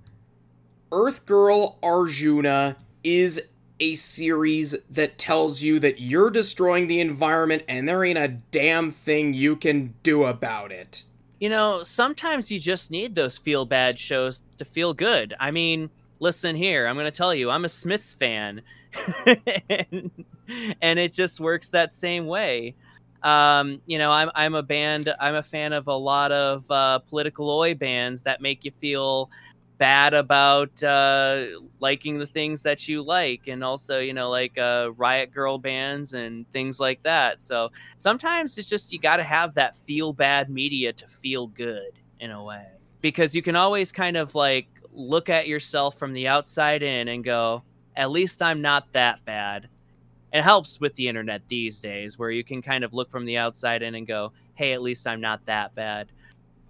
[0.93, 3.43] Earth Girl Arjuna is
[3.81, 8.93] a series that tells you that you're destroying the environment and there ain't a damn
[8.93, 11.05] thing you can do about it.
[11.41, 15.35] You know, sometimes you just need those feel bad shows to feel good.
[15.41, 15.91] I mean,
[16.21, 18.63] listen here, I'm going to tell you, I'm a Smiths fan.
[19.69, 20.11] and,
[20.81, 22.75] and it just works that same way.
[23.23, 25.15] Um, you know, I'm I'm a band.
[25.21, 29.31] I'm a fan of a lot of uh, political oi bands that make you feel
[29.79, 31.47] bad about uh,
[31.81, 36.15] liking the things that you like, and also you know like uh, Riot Grrrl bands
[36.15, 37.43] and things like that.
[37.43, 41.93] So sometimes it's just you got to have that feel bad media to feel good
[42.19, 42.67] in a way,
[43.01, 47.25] because you can always kind of like look at yourself from the outside in and
[47.25, 47.63] go,
[47.97, 49.69] at least I'm not that bad
[50.33, 53.39] it helps with the internet these days where you can kind of look from the
[53.39, 56.09] outside in and go hey at least i'm not that bad.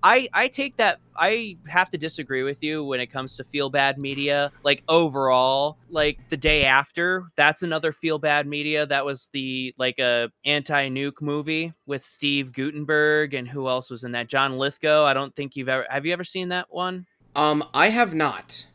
[0.04, 3.70] I i take that i have to disagree with you when it comes to feel
[3.70, 4.50] bad media.
[4.64, 8.84] Like overall like the day after that's another feel bad media.
[8.84, 14.12] That was the like a anti-nuke movie with steve guttenberg and who else was in
[14.12, 14.28] that?
[14.28, 15.04] John lithgow.
[15.04, 17.06] I don't think you've ever have you ever seen that one?
[17.34, 18.66] Um, I have not.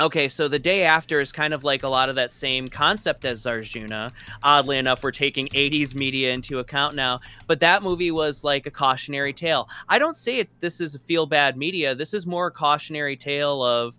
[0.00, 3.24] Okay, so the day after is kind of like a lot of that same concept
[3.24, 4.12] as Arjuna.
[4.42, 8.72] Oddly enough, we're taking 80s media into account now, but that movie was like a
[8.72, 9.68] cautionary tale.
[9.88, 11.94] I don't say it this is a feel bad media.
[11.94, 13.94] This is more a cautionary tale of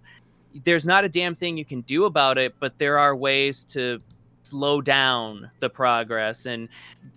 [0.66, 4.02] there's not a damn thing you can do about it, but there are ways to
[4.44, 6.68] slow down the progress and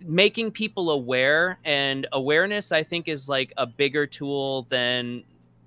[0.05, 5.23] making people aware and awareness I think is like a bigger tool than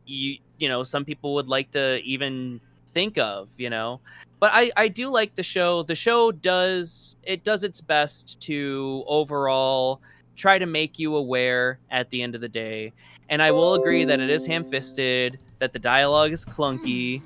[0.06, 2.60] you you know some people would like to even
[2.95, 4.01] think of, you know.
[4.40, 5.82] But I I do like the show.
[5.82, 10.01] The show does it does its best to overall
[10.34, 12.93] try to make you aware at the end of the day.
[13.28, 17.22] And I will agree that it is ham-fisted, that the dialogue is clunky,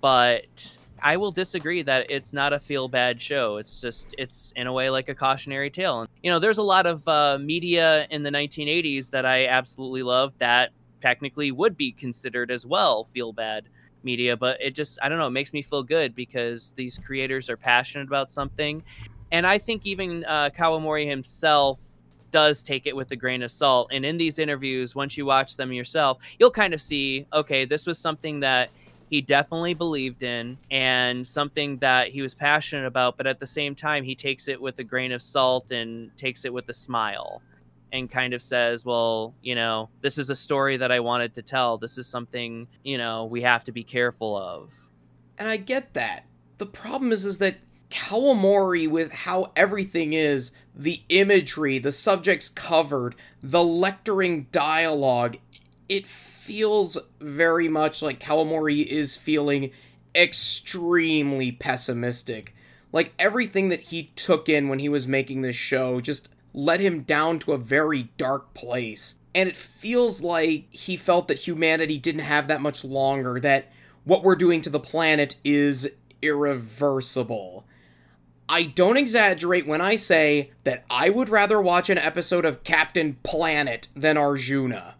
[0.00, 3.56] but I will disagree that it's not a feel bad show.
[3.56, 6.00] It's just it's in a way like a cautionary tale.
[6.00, 10.02] And you know, there's a lot of uh, media in the 1980s that I absolutely
[10.02, 10.70] love that
[11.00, 13.68] technically would be considered as well feel bad
[14.02, 17.50] media, but it just I don't know, it makes me feel good because these creators
[17.50, 18.82] are passionate about something.
[19.32, 21.80] And I think even uh, Kawamori himself
[22.30, 23.88] does take it with a grain of salt.
[23.92, 27.86] And in these interviews, once you watch them yourself, you'll kind of see, okay, this
[27.86, 28.70] was something that
[29.08, 33.74] he definitely believed in and something that he was passionate about, but at the same
[33.74, 37.40] time, he takes it with a grain of salt and takes it with a smile
[37.92, 41.42] and kind of says, well, you know, this is a story that I wanted to
[41.42, 41.78] tell.
[41.78, 44.72] This is something, you know, we have to be careful of.
[45.38, 46.26] And I get that.
[46.58, 47.58] The problem is is that
[47.90, 55.36] Kawamori with how everything is, the imagery, the subjects covered, the lecturing dialogue,
[55.88, 59.70] it feels very much like Kawamori is feeling
[60.14, 62.54] extremely pessimistic.
[62.92, 67.02] Like everything that he took in when he was making this show just led him
[67.02, 69.16] down to a very dark place.
[69.34, 73.70] And it feels like he felt that humanity didn't have that much longer, that
[74.04, 75.88] what we're doing to the planet is
[76.22, 77.66] irreversible.
[78.48, 83.18] I don't exaggerate when I say that I would rather watch an episode of Captain
[83.22, 84.94] Planet than Arjuna.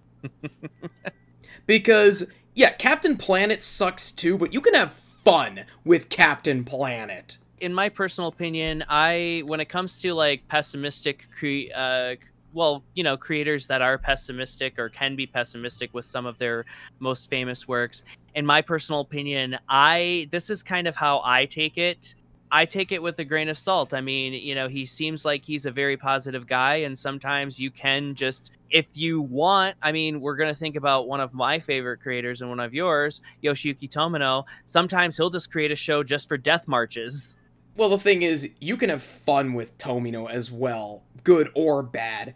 [1.66, 7.38] because, yeah, Captain Planet sucks too, but you can have fun with Captain Planet.
[7.60, 12.14] In my personal opinion, I when it comes to like pessimistic cre- uh
[12.52, 16.64] well, you know, creators that are pessimistic or can be pessimistic with some of their
[17.00, 18.02] most famous works,
[18.34, 22.14] in my personal opinion, I this is kind of how I take it.
[22.50, 23.92] I take it with a grain of salt.
[23.92, 27.70] I mean, you know, he seems like he's a very positive guy and sometimes you
[27.70, 31.58] can just if you want, I mean, we're going to think about one of my
[31.58, 34.44] favorite creators and one of yours, Yoshiyuki Tomino.
[34.64, 37.36] Sometimes he'll just create a show just for death marches.
[37.76, 42.34] Well, the thing is, you can have fun with Tomino as well, good or bad.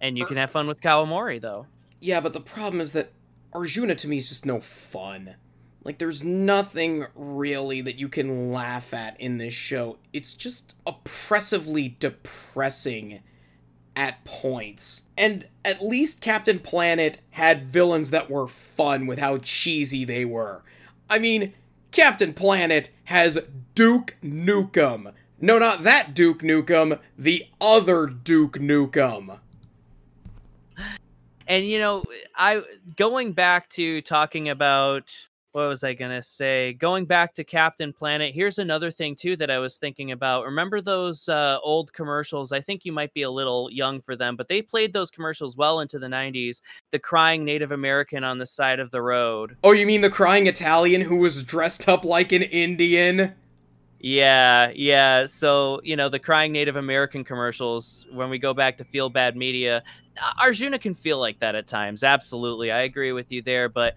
[0.00, 1.66] And you can have fun with Kawamori, though.
[2.00, 3.12] Yeah, but the problem is that
[3.52, 5.36] Arjuna to me is just no fun.
[5.84, 9.98] Like, there's nothing really that you can laugh at in this show.
[10.12, 13.20] It's just oppressively depressing
[13.94, 15.02] at points.
[15.16, 20.64] And at least Captain Planet had villains that were fun with how cheesy they were.
[21.08, 21.52] I mean,
[21.92, 23.38] Captain Planet has
[23.74, 25.12] Duke Nukem.
[25.40, 29.38] No, not that Duke Nukem, the other Duke Nukem.
[31.46, 32.02] And you know,
[32.34, 32.62] I
[32.96, 36.72] going back to talking about what was I gonna say?
[36.72, 40.44] Going back to Captain Planet, here's another thing too that I was thinking about.
[40.44, 42.52] Remember those uh, old commercials?
[42.52, 45.56] I think you might be a little young for them, but they played those commercials
[45.56, 46.62] well into the '90s.
[46.90, 49.56] The crying Native American on the side of the road.
[49.62, 53.34] Oh, you mean the crying Italian who was dressed up like an Indian?
[54.02, 55.26] Yeah, yeah.
[55.26, 59.36] So, you know, the crying Native American commercials, when we go back to feel bad
[59.36, 59.84] media,
[60.40, 62.02] Arjuna can feel like that at times.
[62.02, 62.72] Absolutely.
[62.72, 63.68] I agree with you there.
[63.68, 63.94] But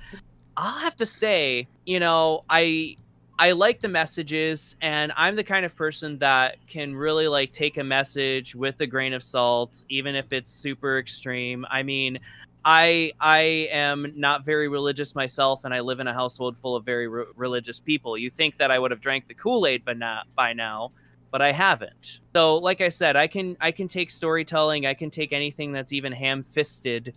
[0.58, 2.97] I'll have to say, you know, I.
[3.38, 7.78] I like the messages, and I'm the kind of person that can really like take
[7.78, 11.66] a message with a grain of salt, even if it's super extreme.
[11.70, 12.18] I mean,
[12.64, 16.86] I I am not very religious myself, and I live in a household full of
[16.86, 18.18] very re- religious people.
[18.18, 20.93] You think that I would have drank the Kool Aid, but not by now,
[21.30, 22.22] but I haven't.
[22.34, 25.91] So, like I said, I can I can take storytelling, I can take anything that's
[25.91, 27.14] even ham fisted,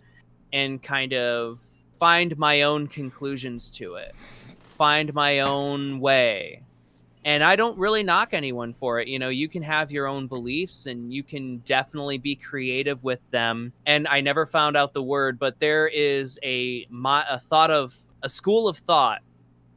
[0.51, 1.61] and kind of
[1.99, 4.15] find my own conclusions to it,
[4.77, 6.63] find my own way.
[7.25, 9.09] And I don't really knock anyone for it.
[9.09, 13.19] You know, you can have your own beliefs and you can definitely be creative with
[13.29, 13.73] them.
[13.85, 18.29] And I never found out the word, but there is a, a thought of a
[18.29, 19.21] school of thought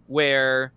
[0.06, 0.72] where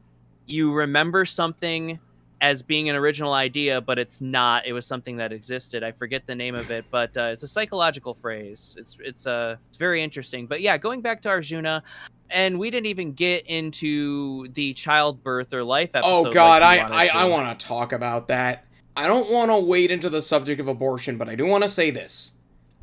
[0.48, 2.00] you remember something
[2.42, 4.66] as being an original idea, but it's not.
[4.66, 5.84] It was something that existed.
[5.84, 8.76] I forget the name of it, but uh, it's a psychological phrase.
[8.80, 10.48] It's it's uh, it's very interesting.
[10.48, 11.84] But yeah, going back to Arjuna,
[12.30, 16.28] and we didn't even get into the childbirth or life episode.
[16.28, 18.66] Oh god, like I I, I want to talk about that.
[18.98, 21.70] I don't want to wade into the subject of abortion, but I do want to
[21.70, 22.34] say this.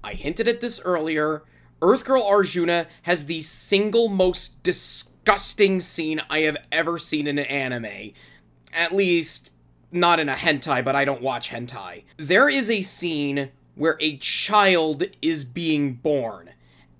[0.05, 1.44] I hinted at this earlier.
[1.80, 7.46] Earth Girl Arjuna has the single most disgusting scene I have ever seen in an
[7.46, 8.12] anime.
[8.72, 9.50] At least,
[9.90, 12.04] not in a hentai, but I don't watch hentai.
[12.16, 16.50] There is a scene where a child is being born,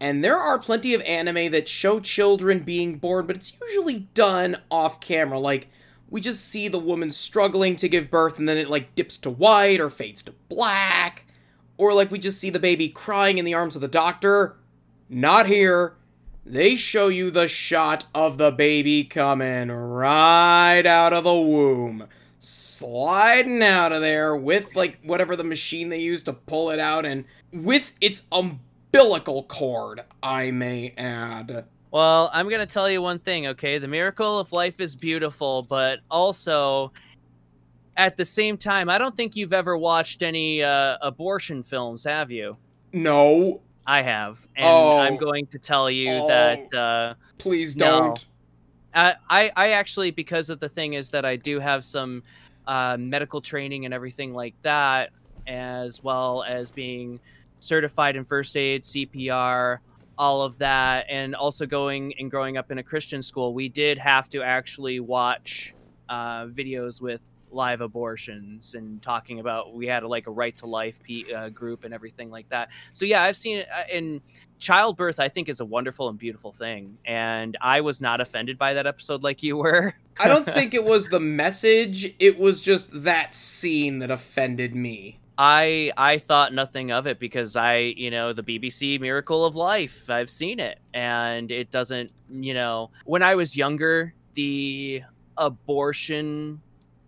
[0.03, 4.57] And there are plenty of anime that show children being born, but it's usually done
[4.69, 5.39] off camera.
[5.39, 5.69] Like,
[6.11, 9.31] we just see the woman struggling to give birth and then it like dips to
[9.31, 11.25] white or fades to black.
[11.79, 14.57] Or like we just see the baby crying in the arms of the doctor.
[15.09, 15.95] Not here.
[16.45, 22.09] They show you the shot of the baby coming right out of the womb,
[22.41, 27.07] sliding out of there with like whatever the machine they use to pull it out
[27.07, 31.67] and with its umbilical cord, I may add.
[31.93, 33.79] Well, I'm going to tell you one thing, okay?
[33.79, 36.93] The miracle of life is beautiful, but also
[37.97, 42.33] at the same time, I don't think you've ever watched any uh, abortion films, have
[42.33, 42.57] you?
[42.93, 44.49] No, I have.
[44.57, 44.99] And Oh.
[44.99, 46.29] I'm going to tell you Oh.
[46.29, 48.27] that uh, please don't.
[48.95, 52.23] I, I I actually, because of the thing is that I do have some
[52.67, 55.11] uh, medical training and everything like that,
[55.47, 57.19] as well as being
[57.59, 59.79] certified in first aid, CPR,
[60.19, 63.97] all of that, and also going and growing up in a Christian school, we did
[63.99, 65.75] have to actually watch
[66.09, 67.23] uh, videos with
[67.53, 71.85] live abortions and talking about we had like a right to life P, uh, group
[71.85, 72.71] and everything like that.
[72.93, 74.21] So yeah, I've seen uh, in
[74.59, 75.21] childbirth.
[75.21, 78.87] I think is a wonderful and beautiful thing, and I was not offended by that
[78.87, 79.95] episode like you were.
[80.19, 85.21] I don't think it was the message, it was just that scene that offended me.
[85.39, 90.11] I I thought nothing of it because I, you know, the BBC Miracle of Life,
[90.11, 95.03] I've seen it and it doesn't, you know, when I was younger, the
[95.37, 96.61] abortion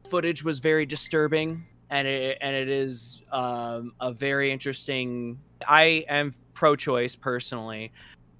[0.09, 6.35] footage was very disturbing and it and it is um, a very interesting I am
[6.55, 7.93] pro-choice personally,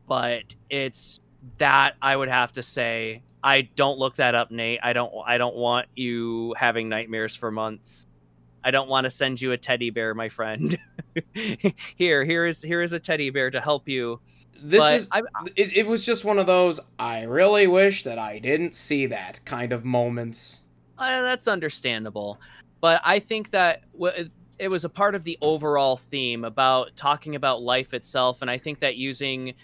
[0.07, 1.21] but it's
[1.59, 4.81] that I would have to say I don't look that up, Nate.
[4.83, 8.07] I don't I don't want you having nightmares for months.
[8.65, 10.79] I don't want to send you a teddy bear, my friend.
[11.97, 14.21] here, here is here is a teddy bear to help you.
[14.61, 15.21] This but is I,
[15.57, 19.45] it, it was just one of those I really wish that I didn't see that
[19.45, 20.63] kind of moments.
[20.99, 22.41] Uh, that's understandable,
[22.81, 24.29] but I think that w-
[24.59, 28.59] it was a part of the overall theme about talking about life itself, and I
[28.59, 29.55] think that using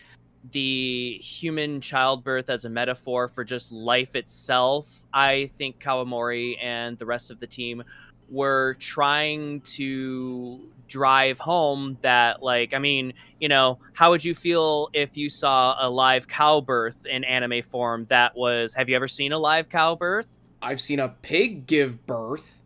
[0.52, 7.06] the human childbirth as a metaphor for just life itself, I think Kawamori and the
[7.06, 7.84] rest of the team
[8.30, 14.88] were trying to drive home that like i mean you know how would you feel
[14.92, 19.08] if you saw a live cow birth in anime form that was have you ever
[19.08, 22.58] seen a live cow birth I've seen a pig give birth.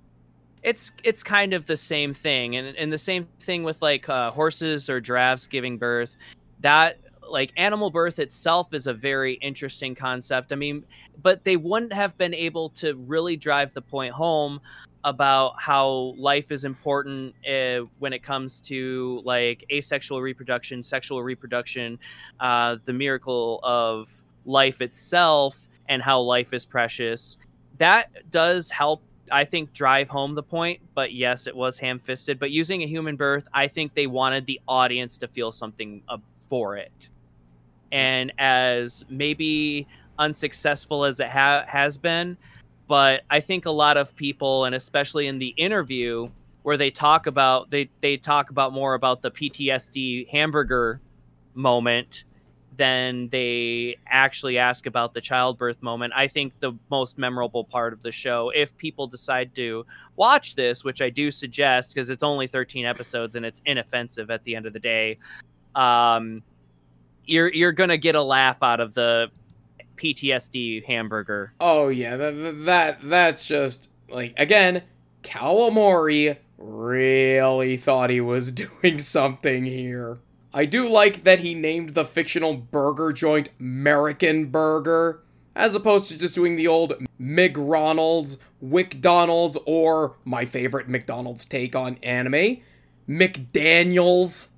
[0.63, 4.31] it's it's kind of the same thing and and the same thing with like uh,
[4.31, 6.17] horses or giraffes giving birth.
[6.61, 10.53] That like animal birth itself is a very interesting concept.
[10.53, 10.85] I mean
[11.23, 14.61] but they wouldn't have been able to really drive the point home
[15.05, 21.99] about how life is important uh, when it comes to like asexual reproduction sexual reproduction
[22.41, 24.09] uh, the miracle of
[24.47, 27.37] life itself and how life is precious
[27.79, 32.39] that does help I think drive home the point, but yes, it was ham fisted.
[32.39, 36.03] But using a human birth, I think they wanted the audience to feel something
[36.49, 37.09] for it.
[37.91, 39.87] And as maybe
[40.19, 42.37] unsuccessful as it ha- has been,
[42.87, 46.29] but I think a lot of people, and especially in the interview
[46.63, 51.01] where they talk about they they talk about more about the PTSD hamburger
[51.55, 52.25] moment
[52.77, 56.13] than they actually ask about the childbirth moment.
[56.17, 60.85] I think the most memorable part of the show, if people decide to watch this,
[60.85, 64.67] which I do suggest because it's only 13 episodes and it's inoffensive at the end
[64.67, 65.19] of the day,
[65.75, 66.43] um,
[67.27, 69.31] you're you're gonna get a laugh out of the
[69.97, 71.53] PTSD hamburger.
[71.61, 74.83] Oh yeah, that that that's just like again,
[75.23, 78.53] Kawamori really thought he was
[78.83, 80.19] doing something here.
[80.57, 85.21] I do like that he named the fictional burger joint American Burger,
[85.57, 91.97] as opposed to just doing the old McRonald's, WickDonald's, or my favorite McDonald's take on
[92.05, 92.59] anime,
[93.09, 94.51] McDaniels.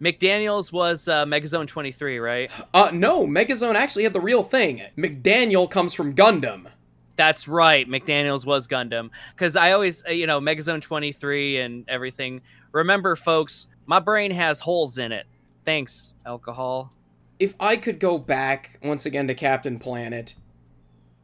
[0.00, 2.50] McDaniel's was uh, Megazone 23, right?
[2.74, 4.82] Uh, no, Megazone actually had the real thing.
[4.98, 6.66] McDaniel comes from Gundam.
[7.14, 7.88] That's right.
[7.88, 9.10] McDaniel's was Gundam.
[9.34, 12.40] Because I always, uh, you know, Megazone 23 and everything.
[12.72, 15.26] Remember, folks, my brain has holes in it.
[15.64, 16.92] Thanks, alcohol.
[17.38, 20.34] if I could go back once again to Captain Planet,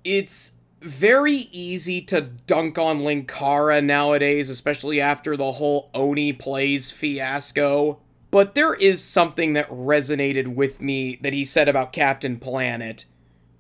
[0.04, 7.98] it's very easy to dunk on Linkara nowadays, especially after the whole Oni plays fiasco.
[8.30, 13.06] But there is something that resonated with me that he said about Captain Planet.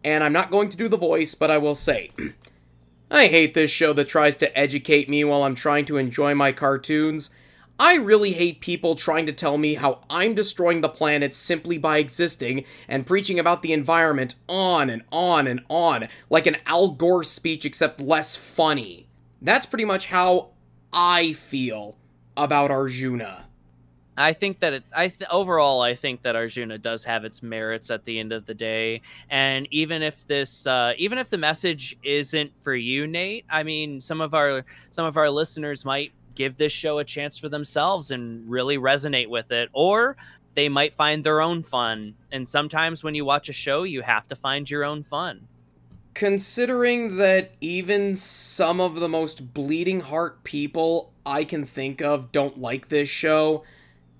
[0.04, 2.10] And I'm not going to do the voice, but I will say
[3.10, 6.52] I hate this show that tries to educate me while I'm trying to enjoy my
[6.52, 7.30] cartoons.
[7.80, 11.98] I really hate people trying to tell me how I'm destroying the planet simply by
[11.98, 17.22] existing and preaching about the environment on and on and on, like an Al Gore
[17.22, 19.06] speech except less funny.
[19.40, 20.50] That's pretty much how
[20.92, 21.96] I feel
[22.36, 23.44] about Arjuna.
[24.16, 27.88] I think that it, I th- overall I think that Arjuna does have its merits
[27.88, 31.96] at the end of the day, and even if this, uh, even if the message
[32.02, 36.56] isn't for you, Nate, I mean, some of our some of our listeners might give
[36.56, 40.16] this show a chance for themselves and really resonate with it, or
[40.54, 42.14] they might find their own fun.
[42.32, 45.48] And sometimes when you watch a show, you have to find your own fun.
[46.14, 52.58] Considering that even some of the most bleeding heart people I can think of don't
[52.58, 53.64] like this show,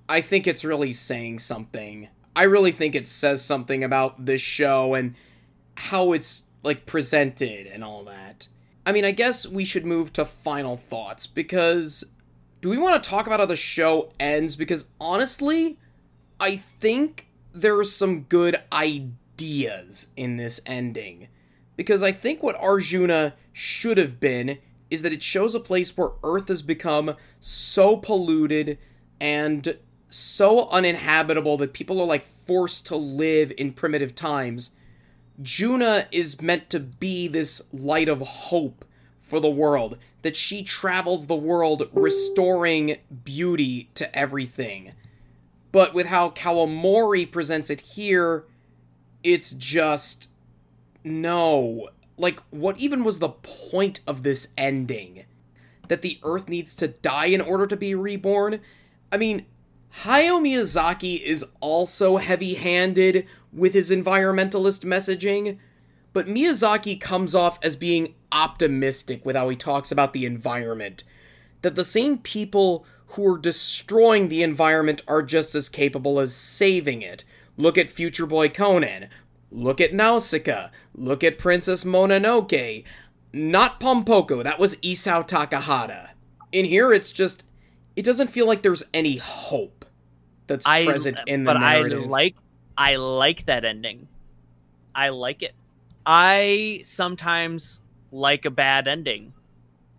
[0.08, 2.08] I think it's really saying something.
[2.36, 5.14] I really think it says something about this show and
[5.76, 8.48] how it's like presented and all that.
[8.88, 12.04] I mean, I guess we should move to final thoughts because
[12.62, 15.78] do we want to talk about how the show ends because honestly,
[16.40, 21.28] I think there are some good ideas in this ending.
[21.76, 24.56] Because I think what Arjuna should have been
[24.90, 28.78] is that it shows a place where Earth has become so polluted
[29.20, 29.76] and
[30.08, 34.70] so uninhabitable that people are like forced to live in primitive times.
[35.40, 38.84] Juna is meant to be this light of hope
[39.20, 44.92] for the world, that she travels the world restoring beauty to everything.
[45.70, 48.44] But with how Kawamori presents it here,
[49.22, 50.30] it's just.
[51.04, 51.90] No.
[52.16, 55.24] Like, what even was the point of this ending?
[55.86, 58.60] That the Earth needs to die in order to be reborn?
[59.12, 59.46] I mean,
[60.02, 63.26] Hayao Miyazaki is also heavy handed
[63.58, 65.58] with his environmentalist messaging,
[66.12, 71.04] but Miyazaki comes off as being optimistic with how he talks about the environment.
[71.62, 77.02] That the same people who are destroying the environment are just as capable as saving
[77.02, 77.24] it.
[77.56, 79.08] Look at Future Boy Conan.
[79.50, 80.68] Look at Nausicaa.
[80.94, 82.84] Look at Princess Mononoke.
[83.32, 86.10] Not Pompoko, that was Isao Takahata.
[86.52, 87.44] In here, it's just.
[87.96, 89.84] It doesn't feel like there's any hope
[90.46, 92.04] that's I present in the but narrative.
[92.04, 92.36] I like
[92.78, 94.06] I like that ending.
[94.94, 95.54] I like it.
[96.06, 97.80] I sometimes
[98.12, 99.34] like a bad ending.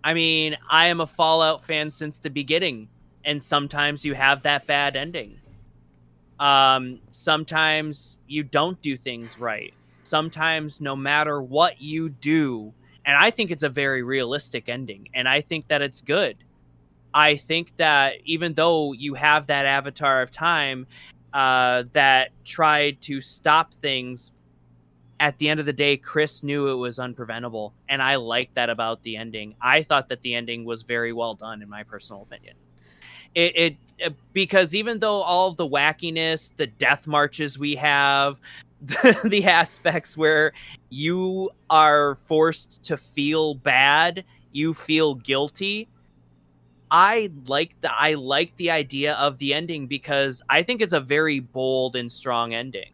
[0.04, 2.88] I mean, I am a Fallout fan since the beginning,
[3.26, 5.38] and sometimes you have that bad ending.
[6.40, 9.74] Um, sometimes you don't do things right.
[10.04, 12.74] Sometimes, no matter what you do,
[13.06, 16.38] and I think it's a very realistic ending, and I think that it's good.
[17.14, 20.88] I think that even though you have that avatar of time
[21.34, 24.32] uh, that tried to stop things,
[25.20, 28.70] at the end of the day, Chris knew it was unpreventable, and I like that
[28.70, 29.56] about the ending.
[29.62, 32.56] I thought that the ending was very well done, in my personal opinion.
[33.36, 38.40] It, it, it because even though all the wackiness, the death marches we have,
[38.82, 40.54] the, the aspects where
[40.90, 45.90] you are forced to feel bad, you feel guilty.
[46.92, 51.00] I like the I like the idea of the ending because I think it's a
[51.00, 52.94] very bold and strong ending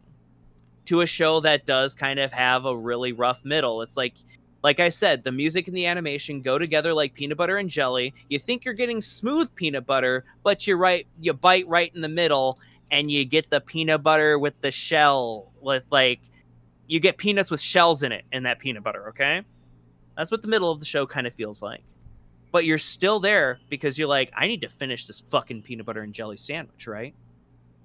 [0.86, 3.82] to a show that does kind of have a really rough middle.
[3.82, 4.14] It's like
[4.62, 8.14] like I said, the music and the animation go together like peanut butter and jelly.
[8.28, 12.08] You think you're getting smooth peanut butter, but you're right you bite right in the
[12.08, 12.58] middle
[12.90, 16.20] and you get the peanut butter with the shell with like
[16.86, 19.42] you get peanuts with shells in it in that peanut butter, okay?
[20.16, 21.82] That's what the middle of the show kind of feels like.
[22.56, 26.00] But you're still there because you're like, I need to finish this fucking peanut butter
[26.00, 27.14] and jelly sandwich, right?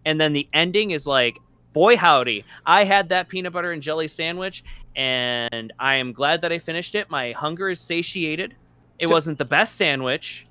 [0.06, 1.40] And then the ending is like,
[1.74, 4.64] boy howdy, I had that peanut butter and jelly sandwich
[4.96, 7.10] and I am glad that I finished it.
[7.10, 8.56] My hunger is satiated.
[8.98, 10.48] It wasn't the best sandwich,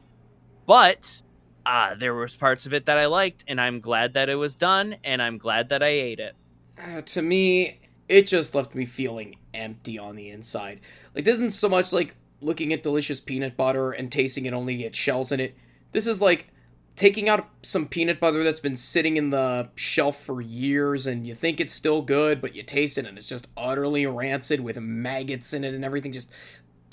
[0.67, 1.23] but
[1.65, 4.55] uh, there was parts of it that I liked, and I'm glad that it was
[4.55, 6.37] done, and I'm glad that I ate it.
[6.79, 10.81] Uh, to me, it just left me feeling empty on the inside.
[11.15, 14.77] Like, this isn't so much like looking at delicious peanut butter and tasting it only
[14.77, 15.55] to get shells in it.
[15.93, 16.49] This is like
[16.97, 21.35] taking out some peanut butter that's been sitting in the shelf for years and you
[21.35, 25.53] think it's still good, but you taste it and it's just utterly rancid with maggots
[25.53, 26.13] in it and everything.
[26.13, 26.31] Just,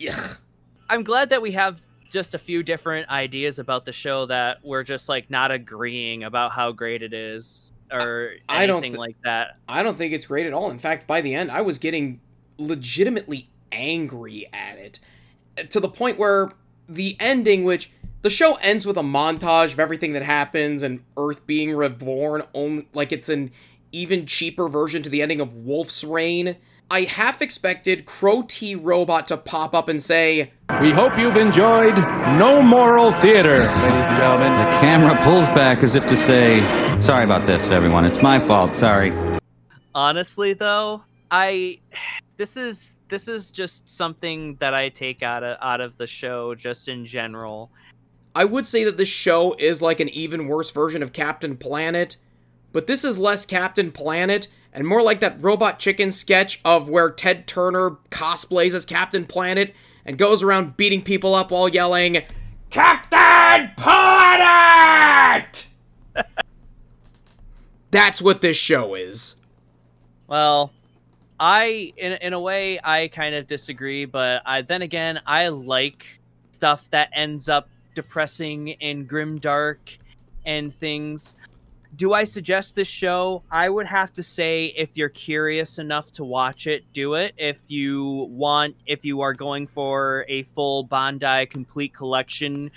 [0.09, 0.37] ugh.
[0.89, 4.83] I'm glad that we have just a few different ideas about the show that we're
[4.83, 9.17] just like not agreeing about how great it is or I don't anything thi- like
[9.23, 9.57] that.
[9.67, 10.71] I don't think it's great at all.
[10.71, 12.21] In fact, by the end, I was getting
[12.57, 14.99] legitimately angry at it
[15.69, 16.51] to the point where
[16.87, 21.45] the ending, which the show ends with a montage of everything that happens and Earth
[21.45, 23.51] being reborn, only like it's an
[23.91, 26.57] even cheaper version to the ending of Wolf's Rain.
[26.89, 31.97] I half expected Crow T Robot to pop up and say, We hope you've enjoyed
[32.37, 34.53] No Moral Theater, ladies and gentlemen.
[34.53, 36.61] The camera pulls back as if to say,
[37.01, 38.05] Sorry about this, everyone.
[38.05, 38.75] It's my fault.
[38.75, 39.11] Sorry.
[39.93, 41.79] honestly though i
[42.37, 46.55] this is this is just something that i take out of out of the show
[46.55, 47.71] just in general
[48.37, 52.17] I would say that this show is like an even worse version of Captain Planet,
[52.71, 57.09] but this is less Captain Planet and more like that Robot Chicken sketch of where
[57.09, 59.73] Ted Turner cosplays as Captain Planet
[60.05, 62.21] and goes around beating people up while yelling,
[62.69, 65.69] Captain Planet!
[67.89, 69.37] That's what this show is.
[70.27, 70.71] well
[71.39, 76.19] i in, in a way i kind of disagree but i then again i like
[76.51, 79.97] stuff that ends up depressing and grim dark
[80.45, 81.35] and things.
[81.95, 83.43] Do i suggest this show?
[83.51, 87.33] I would have to say if you're curious enough to watch it do it.
[87.37, 92.71] If you want if you are going for a full Bandai complete collection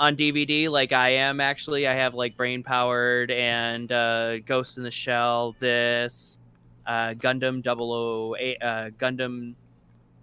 [0.00, 4.84] on dvd like i am actually i have like brain powered and uh, ghost in
[4.84, 6.38] the shell this
[6.88, 9.54] uh, Gundam 008, uh, Gundam.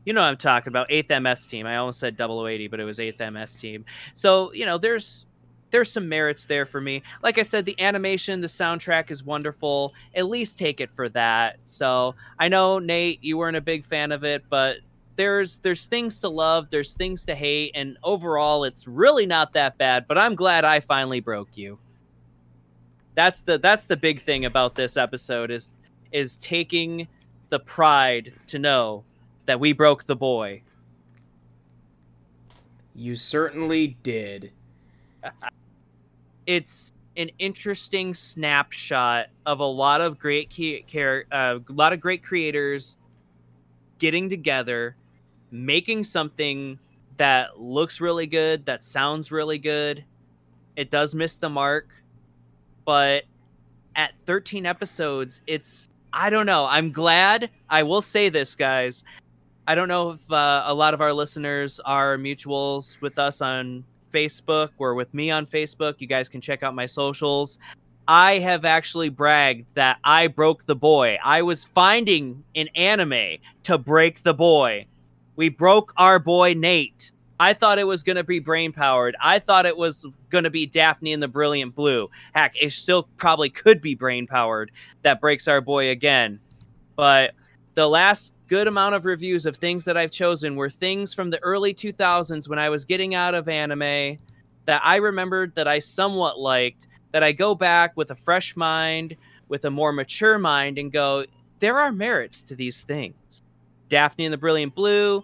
[0.03, 0.89] You know I'm talking about.
[0.89, 1.65] 8th MS team.
[1.65, 3.85] I almost said 0080, but it was 8th MS team.
[4.13, 5.25] So, you know, there's
[5.71, 7.01] there's some merits there for me.
[7.23, 9.93] Like I said, the animation, the soundtrack is wonderful.
[10.13, 11.57] At least take it for that.
[11.63, 14.77] So, I know Nate, you weren't a big fan of it, but
[15.15, 19.77] there's there's things to love, there's things to hate, and overall it's really not that
[19.77, 21.77] bad, but I'm glad I finally broke you.
[23.15, 25.71] That's the that's the big thing about this episode is
[26.15, 27.05] is taking
[27.49, 29.03] the pride to know
[29.47, 30.61] that we broke the boy.
[32.95, 34.51] You certainly did.
[36.47, 40.51] It's an interesting snapshot of a lot of great
[40.87, 42.97] char- uh, a lot of great creators
[43.97, 44.95] getting together,
[45.49, 46.77] making something
[47.17, 50.05] that looks really good, that sounds really good.
[50.75, 51.87] It does miss the mark,
[52.85, 53.23] but
[53.95, 56.65] at 13 episodes, it's I don't know.
[56.65, 57.49] I'm glad.
[57.69, 59.03] I will say this, guys.
[59.67, 63.83] I don't know if uh, a lot of our listeners are mutuals with us on
[64.13, 65.95] Facebook or with me on Facebook.
[65.99, 67.59] You guys can check out my socials.
[68.07, 71.17] I have actually bragged that I broke the boy.
[71.21, 74.85] I was finding an anime to break the boy.
[75.35, 77.11] We broke our boy Nate.
[77.39, 79.15] I thought it was going to be brain powered.
[79.19, 82.07] I thought it was going to be Daphne and the Brilliant Blue.
[82.33, 84.71] Heck, it still probably could be brain powered
[85.01, 86.39] that breaks our boy again.
[86.95, 87.33] But
[87.73, 91.43] the last good amount of reviews of things that I've chosen were things from the
[91.43, 94.17] early 2000s when I was getting out of anime
[94.65, 99.15] that I remembered that I somewhat liked, that I go back with a fresh mind,
[99.49, 101.25] with a more mature mind, and go,
[101.59, 103.41] there are merits to these things.
[103.89, 105.23] Daphne and the Brilliant Blue,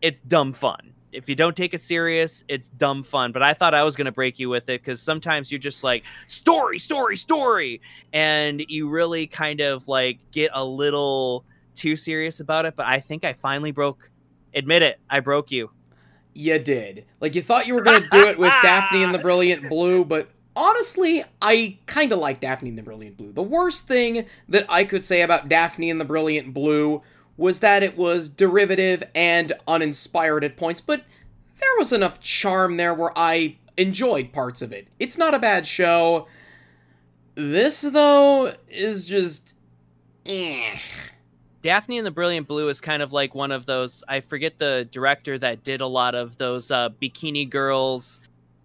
[0.00, 3.32] it's dumb fun if you don't take it serious, it's dumb fun.
[3.32, 5.84] But I thought I was going to break you with it because sometimes you're just
[5.84, 7.80] like, story, story, story.
[8.12, 11.44] And you really kind of like get a little
[11.74, 12.76] too serious about it.
[12.76, 14.10] But I think I finally broke,
[14.54, 15.70] admit it, I broke you.
[16.34, 17.04] You did.
[17.20, 20.02] Like, you thought you were going to do it with Daphne and the Brilliant Blue,
[20.02, 23.32] but honestly, I kind of like Daphne and the Brilliant Blue.
[23.32, 27.02] The worst thing that I could say about Daphne and the Brilliant Blue
[27.36, 31.04] was that it was derivative and uninspired at points, but
[31.58, 34.88] there was enough charm there where I enjoyed parts of it.
[34.98, 36.26] It's not a bad show.
[37.34, 39.54] This, though, is just.
[40.26, 40.78] Eh.
[41.62, 44.02] Daphne and the Brilliant Blue is kind of like one of those.
[44.08, 48.20] I forget the director that did a lot of those uh, bikini girls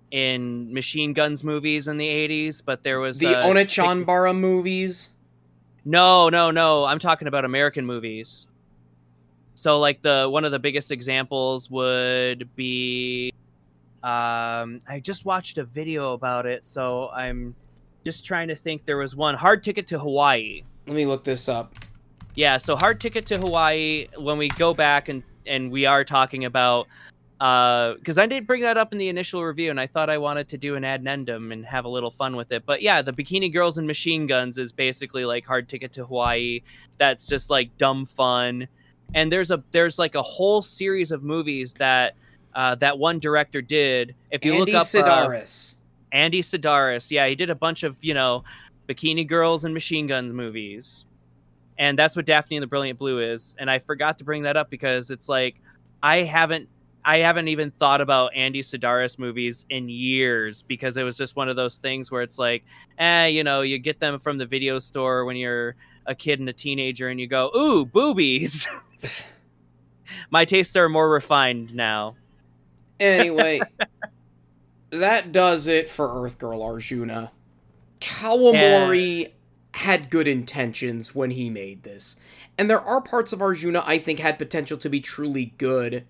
[0.10, 5.14] in machine guns movies in the 80s, but there was The uh, Onechanbara movies.
[5.86, 6.86] No, no, no.
[6.86, 8.48] I'm talking about American movies.
[9.58, 13.34] So like the one of the biggest examples would be
[14.04, 17.56] um I just watched a video about it, so I'm
[18.06, 20.62] just trying to think there was one Hard Ticket to Hawaii.
[20.86, 21.74] Let me look this up.
[22.36, 26.46] Yeah, so Hard Ticket to Hawaii when we go back and and we are talking
[26.46, 26.86] about
[27.40, 30.20] uh because I did bring that up in the initial review and I thought I
[30.20, 32.62] wanted to do an addendum and have a little fun with it.
[32.68, 36.62] But yeah, the Bikini Girls and Machine Guns is basically like Hard Ticket to Hawaii.
[37.00, 38.68] That's just like dumb fun.
[39.14, 42.16] And there's a there's like a whole series of movies that
[42.54, 44.16] uh, that one director did.
[44.32, 45.76] If you Andy look up uh, Sidaris.
[46.12, 47.12] Andy Sidaris.
[47.12, 48.44] Yeah, he did a bunch of, you know,
[48.88, 51.06] bikini girls and machine gun movies.
[51.78, 53.56] And that's what Daphne and the Brilliant Blue is.
[53.60, 55.62] And I forgot to bring that up because it's like
[56.02, 56.70] I haven't
[57.06, 61.48] I haven't even thought about Andy Sidaris movies in years because it was just one
[61.48, 62.66] of those things where it's like,
[62.98, 65.76] eh, you know, you get them from the video store when you're
[66.08, 68.68] a kid and a teenager and you go, "Ooh, boobies."
[70.30, 72.16] My tastes are more refined now.
[73.00, 73.62] Anyway,
[74.90, 77.32] that does it for Earth Girl Arjuna.
[78.00, 79.32] Kawamori
[79.76, 82.16] had good intentions when he made this.
[82.58, 86.06] And there are parts of Arjuna I think had potential to be truly good.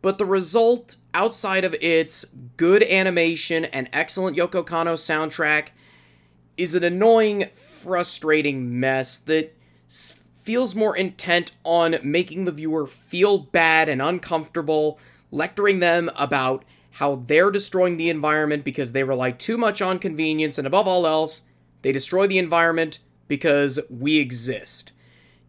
[0.00, 2.24] But the result, outside of its
[2.56, 5.68] good animation and excellent Yoko Kanno soundtrack,
[6.56, 7.50] is an annoying,
[7.82, 9.56] frustrating mess that
[9.88, 14.98] feels more intent on making the viewer feel bad and uncomfortable,
[15.30, 16.64] lecturing them about
[16.96, 21.06] how they're destroying the environment because they rely too much on convenience, and above all
[21.06, 21.42] else,
[21.82, 24.92] they destroy the environment because we exist.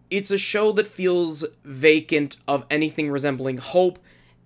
[0.10, 3.99] It's a show that feels vacant of anything resembling hope,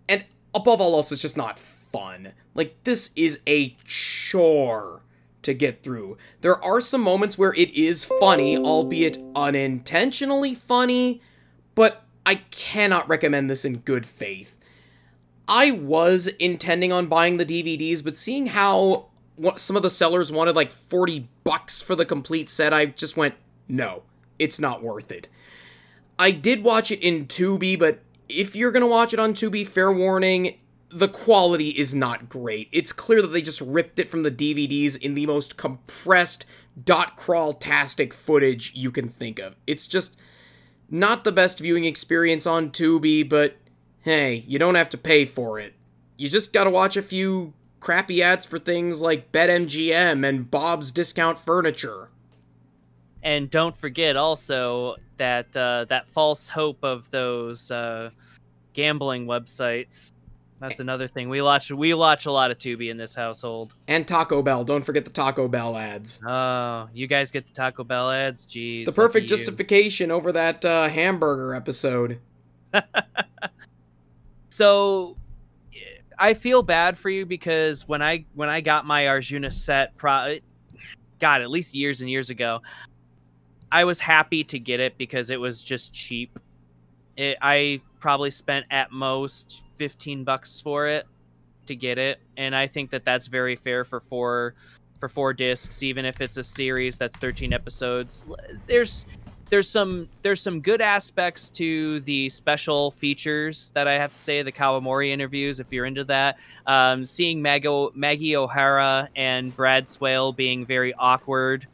[0.09, 2.33] and above all else, it's just not fun.
[2.53, 5.01] Like, this is a chore
[5.47, 6.17] to get through.
[6.41, 11.21] There are some moments where it is funny, albeit unintentionally funny,
[11.73, 14.55] but I cannot recommend this in good faith.
[15.47, 19.07] I was intending on buying the DVDs, but seeing how
[19.55, 23.35] some of the sellers wanted like 40 bucks for the complete set, I just went,
[23.69, 24.03] no,
[24.37, 25.29] it's not worth it.
[26.19, 29.93] I did watch it in Tubi, but if you're gonna watch it on Tubi, fair
[29.93, 32.69] warning, the quality is not great.
[32.71, 36.45] It's clear that they just ripped it from the DVDs in the most compressed
[36.83, 39.55] dot crawl tastic footage you can think of.
[39.65, 40.15] It's just
[40.89, 43.57] not the best viewing experience on Tubi, but
[44.01, 45.73] hey, you don't have to pay for it.
[46.15, 51.39] You just gotta watch a few crappy ads for things like BetMGM and Bob's Discount
[51.39, 52.09] Furniture.
[53.23, 58.11] And don't forget also that uh, that false hope of those uh,
[58.73, 60.11] gambling websites.
[60.59, 61.29] That's another thing.
[61.29, 63.73] We watch we watch a lot of Tubi in this household.
[63.87, 64.63] And Taco Bell.
[64.63, 66.19] Don't forget the Taco Bell ads.
[66.25, 68.45] Oh, you guys get the Taco Bell ads?
[68.45, 68.85] Jeez.
[68.85, 69.29] the perfect you.
[69.29, 72.19] justification over that uh, hamburger episode.
[74.57, 75.15] So
[76.17, 80.37] I feel bad for you because when I when I got my Arjuna set, pro,
[81.19, 82.63] God, at least years and years ago,
[83.71, 86.39] I was happy to get it because it was just cheap.
[87.15, 91.05] It, I probably spent at most fifteen bucks for it
[91.65, 94.55] to get it, and I think that that's very fair for four
[94.99, 98.25] for four discs, even if it's a series that's thirteen episodes.
[98.65, 99.05] There's
[99.49, 104.41] there's some there's some good aspects to the special features that I have to say
[104.41, 106.37] the Kawamori interviews if you're into that.
[106.65, 111.67] Um, seeing Maggie, Maggie O'Hara and Brad Swaile being very awkward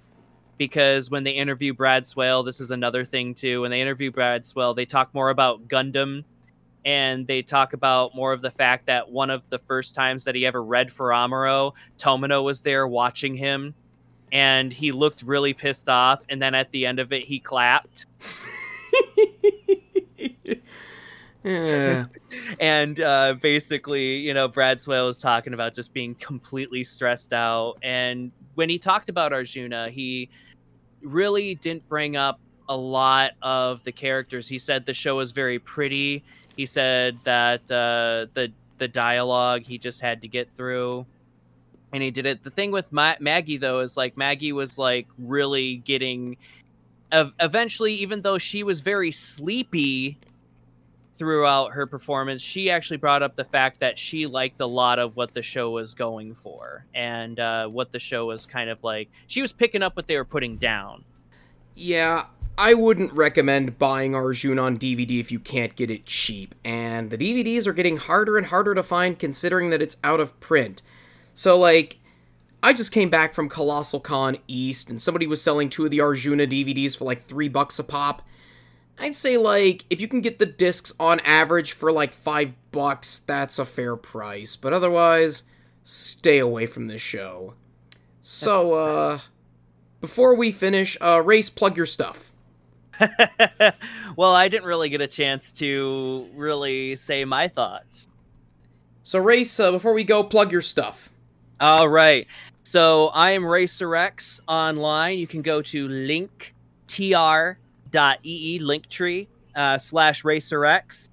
[0.58, 3.62] because when they interview Brad Swaile, this is another thing too.
[3.62, 6.24] When they interview Brad Swaile, they talk more about Gundam
[6.86, 10.36] and they talk about more of the fact that one of the first times that
[10.36, 13.74] he ever read for Amuro, Tomino was there watching him
[14.34, 18.08] and he looked really pissed off and then at the end of it he clapped
[21.44, 22.06] Yeah.
[22.60, 27.76] and uh, basically you know brad swaile is talking about just being completely stressed out
[27.84, 30.30] and when he talked about arjuna he
[31.04, 32.40] really didn't bring up
[32.70, 34.48] a lot of the characters.
[34.48, 36.24] He said the show was very pretty.
[36.56, 41.06] He said that uh, the the dialogue he just had to get through.
[41.94, 42.44] And he did it.
[42.44, 46.38] The thing with Ma- maggie though is like maggie was like really getting
[47.12, 50.18] ev- eventually even though she was very sleepy
[51.16, 55.16] throughout her performance, she actually brought up the fact that she liked a lot of
[55.16, 59.10] what the show was going for and uh, what the show was kind of like.
[59.28, 61.04] She was picking up what they were putting down.
[61.76, 62.28] Yeah,
[62.58, 67.18] I wouldn't recommend buying Arjun on DVD if you can't get it cheap, and the
[67.18, 70.84] DVDs are getting harder and harder to find considering that it's out of print.
[71.34, 71.98] So, like,
[72.62, 76.02] I just came back from Colossal Con East, and somebody was selling two of the
[76.02, 78.22] Arjuna DVDs for like three bucks a pop.
[79.00, 83.20] I'd say, like, if you can get the discs on average for like five bucks,
[83.20, 85.44] that's a fair price, but otherwise,
[85.84, 87.56] stay away from this show.
[88.22, 89.20] So, uh,
[90.00, 92.32] before we finish, uh, Rayce, plug your stuff.
[94.16, 98.08] well, I didn't really get a chance to really say my thoughts.
[99.04, 101.10] So, Rayce, uh, before we go, plug your stuff.
[101.60, 102.28] All right.
[102.64, 105.20] So I am RaycerX online.
[105.20, 105.88] You can go to
[107.94, 111.10] linktr.ee linktree uh, slash RaycerX,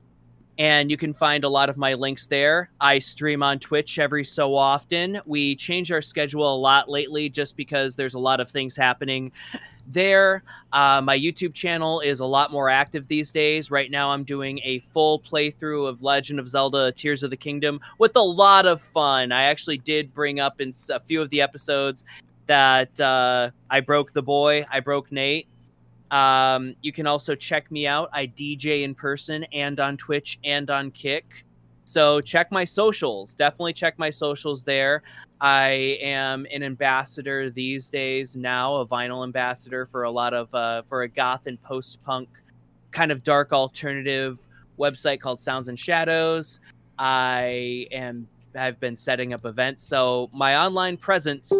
[0.59, 2.71] and you can find a lot of my links there.
[2.81, 5.21] I stream on Twitch every so often.
[5.27, 9.33] We change our schedule a lot lately just because there's a lot of things happening
[9.87, 10.43] there.
[10.73, 13.71] Uh, my YouTube channel is a lot more active these days.
[13.71, 17.81] Right now, I'm doing a full playthrough of Legend of Zelda Tears of the Kingdom
[17.99, 19.33] with a lot of fun.
[19.33, 22.05] I actually did bring up in a few of the episodes
[22.47, 25.47] that uh, I broke the boy, I broke Nate.
[26.11, 28.11] Um, you can also check me out.
[28.13, 31.45] I DJ in person and on Twitch and on Kick.
[31.85, 33.35] So check my socials.
[33.35, 35.03] Definitely check my socials there.
[35.41, 40.83] I am an ambassador these days now, a vinyl ambassador for a lot of uh,
[40.89, 42.29] for a goth and post punk
[42.91, 44.39] kind of dark alternative
[44.79, 46.61] website called Sounds and Shadows.
[46.99, 51.53] I am I've been setting up events, so my online presence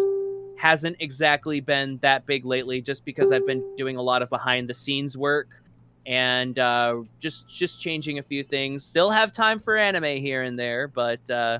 [0.61, 4.69] hasn't exactly been that big lately, just because I've been doing a lot of behind
[4.69, 5.47] the scenes work
[6.05, 8.83] and uh, just just changing a few things.
[8.83, 11.57] Still have time for anime here and there, but uh,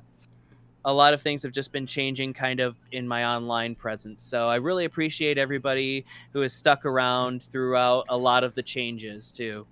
[0.86, 4.22] a lot of things have just been changing kind of in my online presence.
[4.22, 9.32] So I really appreciate everybody who has stuck around throughout a lot of the changes
[9.32, 9.66] too.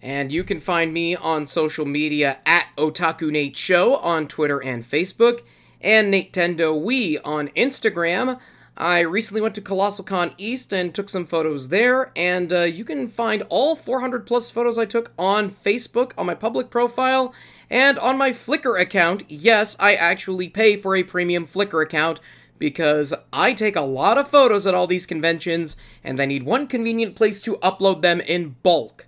[0.00, 4.88] And you can find me on social media at Otaku Nate Show on Twitter and
[4.88, 5.40] Facebook,
[5.80, 8.38] and Nintendo Wii on Instagram.
[8.78, 12.84] I recently went to Colossal Con East and took some photos there, and uh, you
[12.84, 17.32] can find all 400 plus photos I took on Facebook on my public profile
[17.70, 19.22] and on my Flickr account.
[19.28, 22.20] Yes, I actually pay for a premium Flickr account
[22.58, 26.66] because I take a lot of photos at all these conventions, and I need one
[26.66, 29.06] convenient place to upload them in bulk.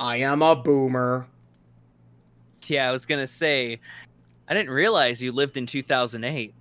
[0.00, 1.28] I am a boomer.
[2.66, 3.78] Yeah, I was gonna say,
[4.48, 6.52] I didn't realize you lived in 2008.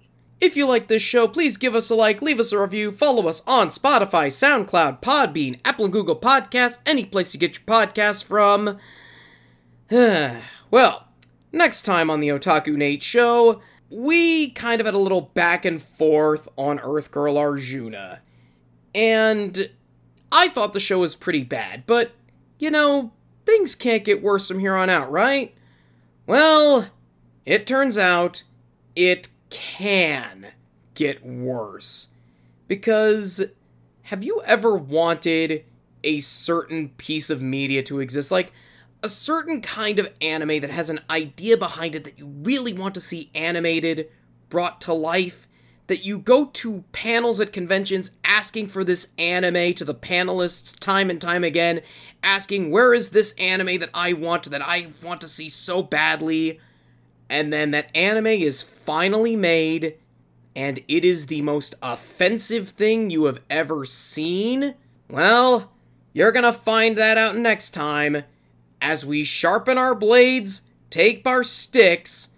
[0.44, 3.30] If you like this show, please give us a like, leave us a review, follow
[3.30, 8.22] us on Spotify, SoundCloud, Podbean, Apple and Google Podcasts, any place you get your podcasts
[8.22, 8.78] from.
[10.70, 11.08] well,
[11.54, 15.82] next time on the Otaku Nate show, we kind of had a little back and
[15.82, 18.20] forth on Earth Girl Arjuna.
[18.94, 19.70] And
[20.30, 22.12] I thought the show was pretty bad, but,
[22.60, 23.14] you know,
[23.46, 25.56] things can't get worse from here on out, right?
[26.28, 26.90] Well,
[27.46, 28.44] it turns out
[28.94, 30.48] it can
[30.96, 32.10] get worse.
[32.68, 33.44] Because
[34.04, 35.64] have you ever wanted
[36.04, 38.32] a certain piece of media to exist?
[38.32, 38.52] Like
[39.02, 42.96] a certain kind of anime that has an idea behind it that you really want
[42.96, 44.10] to see animated,
[44.50, 45.48] brought to life?
[45.88, 51.10] That you go to panels at conventions asking for this anime to the panelists time
[51.10, 51.82] and time again,
[52.24, 56.60] asking, where is this anime that I want, that I want to see so badly?
[57.34, 59.96] And then that anime is finally made,
[60.56, 64.76] and it is the most offensive thing you have ever seen?
[65.10, 65.72] Well,
[66.14, 68.22] you're gonna find that out next time
[68.80, 70.62] as we sharpen our blades,
[70.92, 72.30] take our sticks,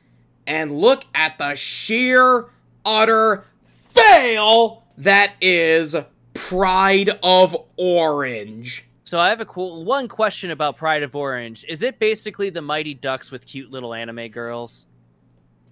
[0.48, 2.46] and look at the sheer,
[2.86, 5.98] utter fail that is
[6.34, 8.86] Pride of Orange.
[9.06, 11.64] So I have a cool one question about Pride of Orange.
[11.70, 14.88] Is it basically the Mighty Ducks with cute little anime girls?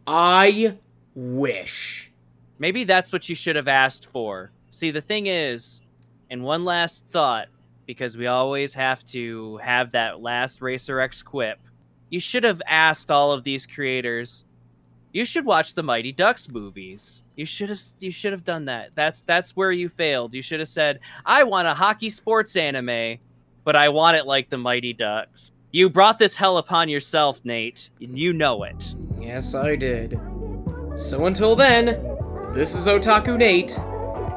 [0.06, 0.78] I
[1.16, 2.12] wish.
[2.60, 4.52] Maybe that's what you should have asked for.
[4.70, 5.82] See, the thing is,
[6.30, 7.48] and one last thought,
[7.88, 11.60] because we always have to have that last Raycer X quip.
[12.12, 14.46] You should have asked all of these creators.
[15.14, 17.22] You should watch the Mighty Ducks movies.
[17.36, 18.90] You should have you should have done that.
[18.96, 20.34] That's that's where you failed.
[20.34, 23.20] You should have said, "I want a hockey sports anime,
[23.64, 27.90] but I want it like the Mighty Ducks." You brought this hell upon yourself, Nate.
[28.02, 28.96] and You know it.
[29.20, 30.20] Yes, I did.
[30.96, 31.86] So until then,
[32.54, 33.78] this is Otaku Nate,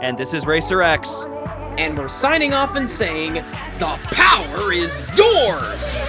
[0.02, 1.10] And this is Raycer X.
[1.78, 3.34] and we're signing off and saying,
[3.78, 6.02] The power is yours!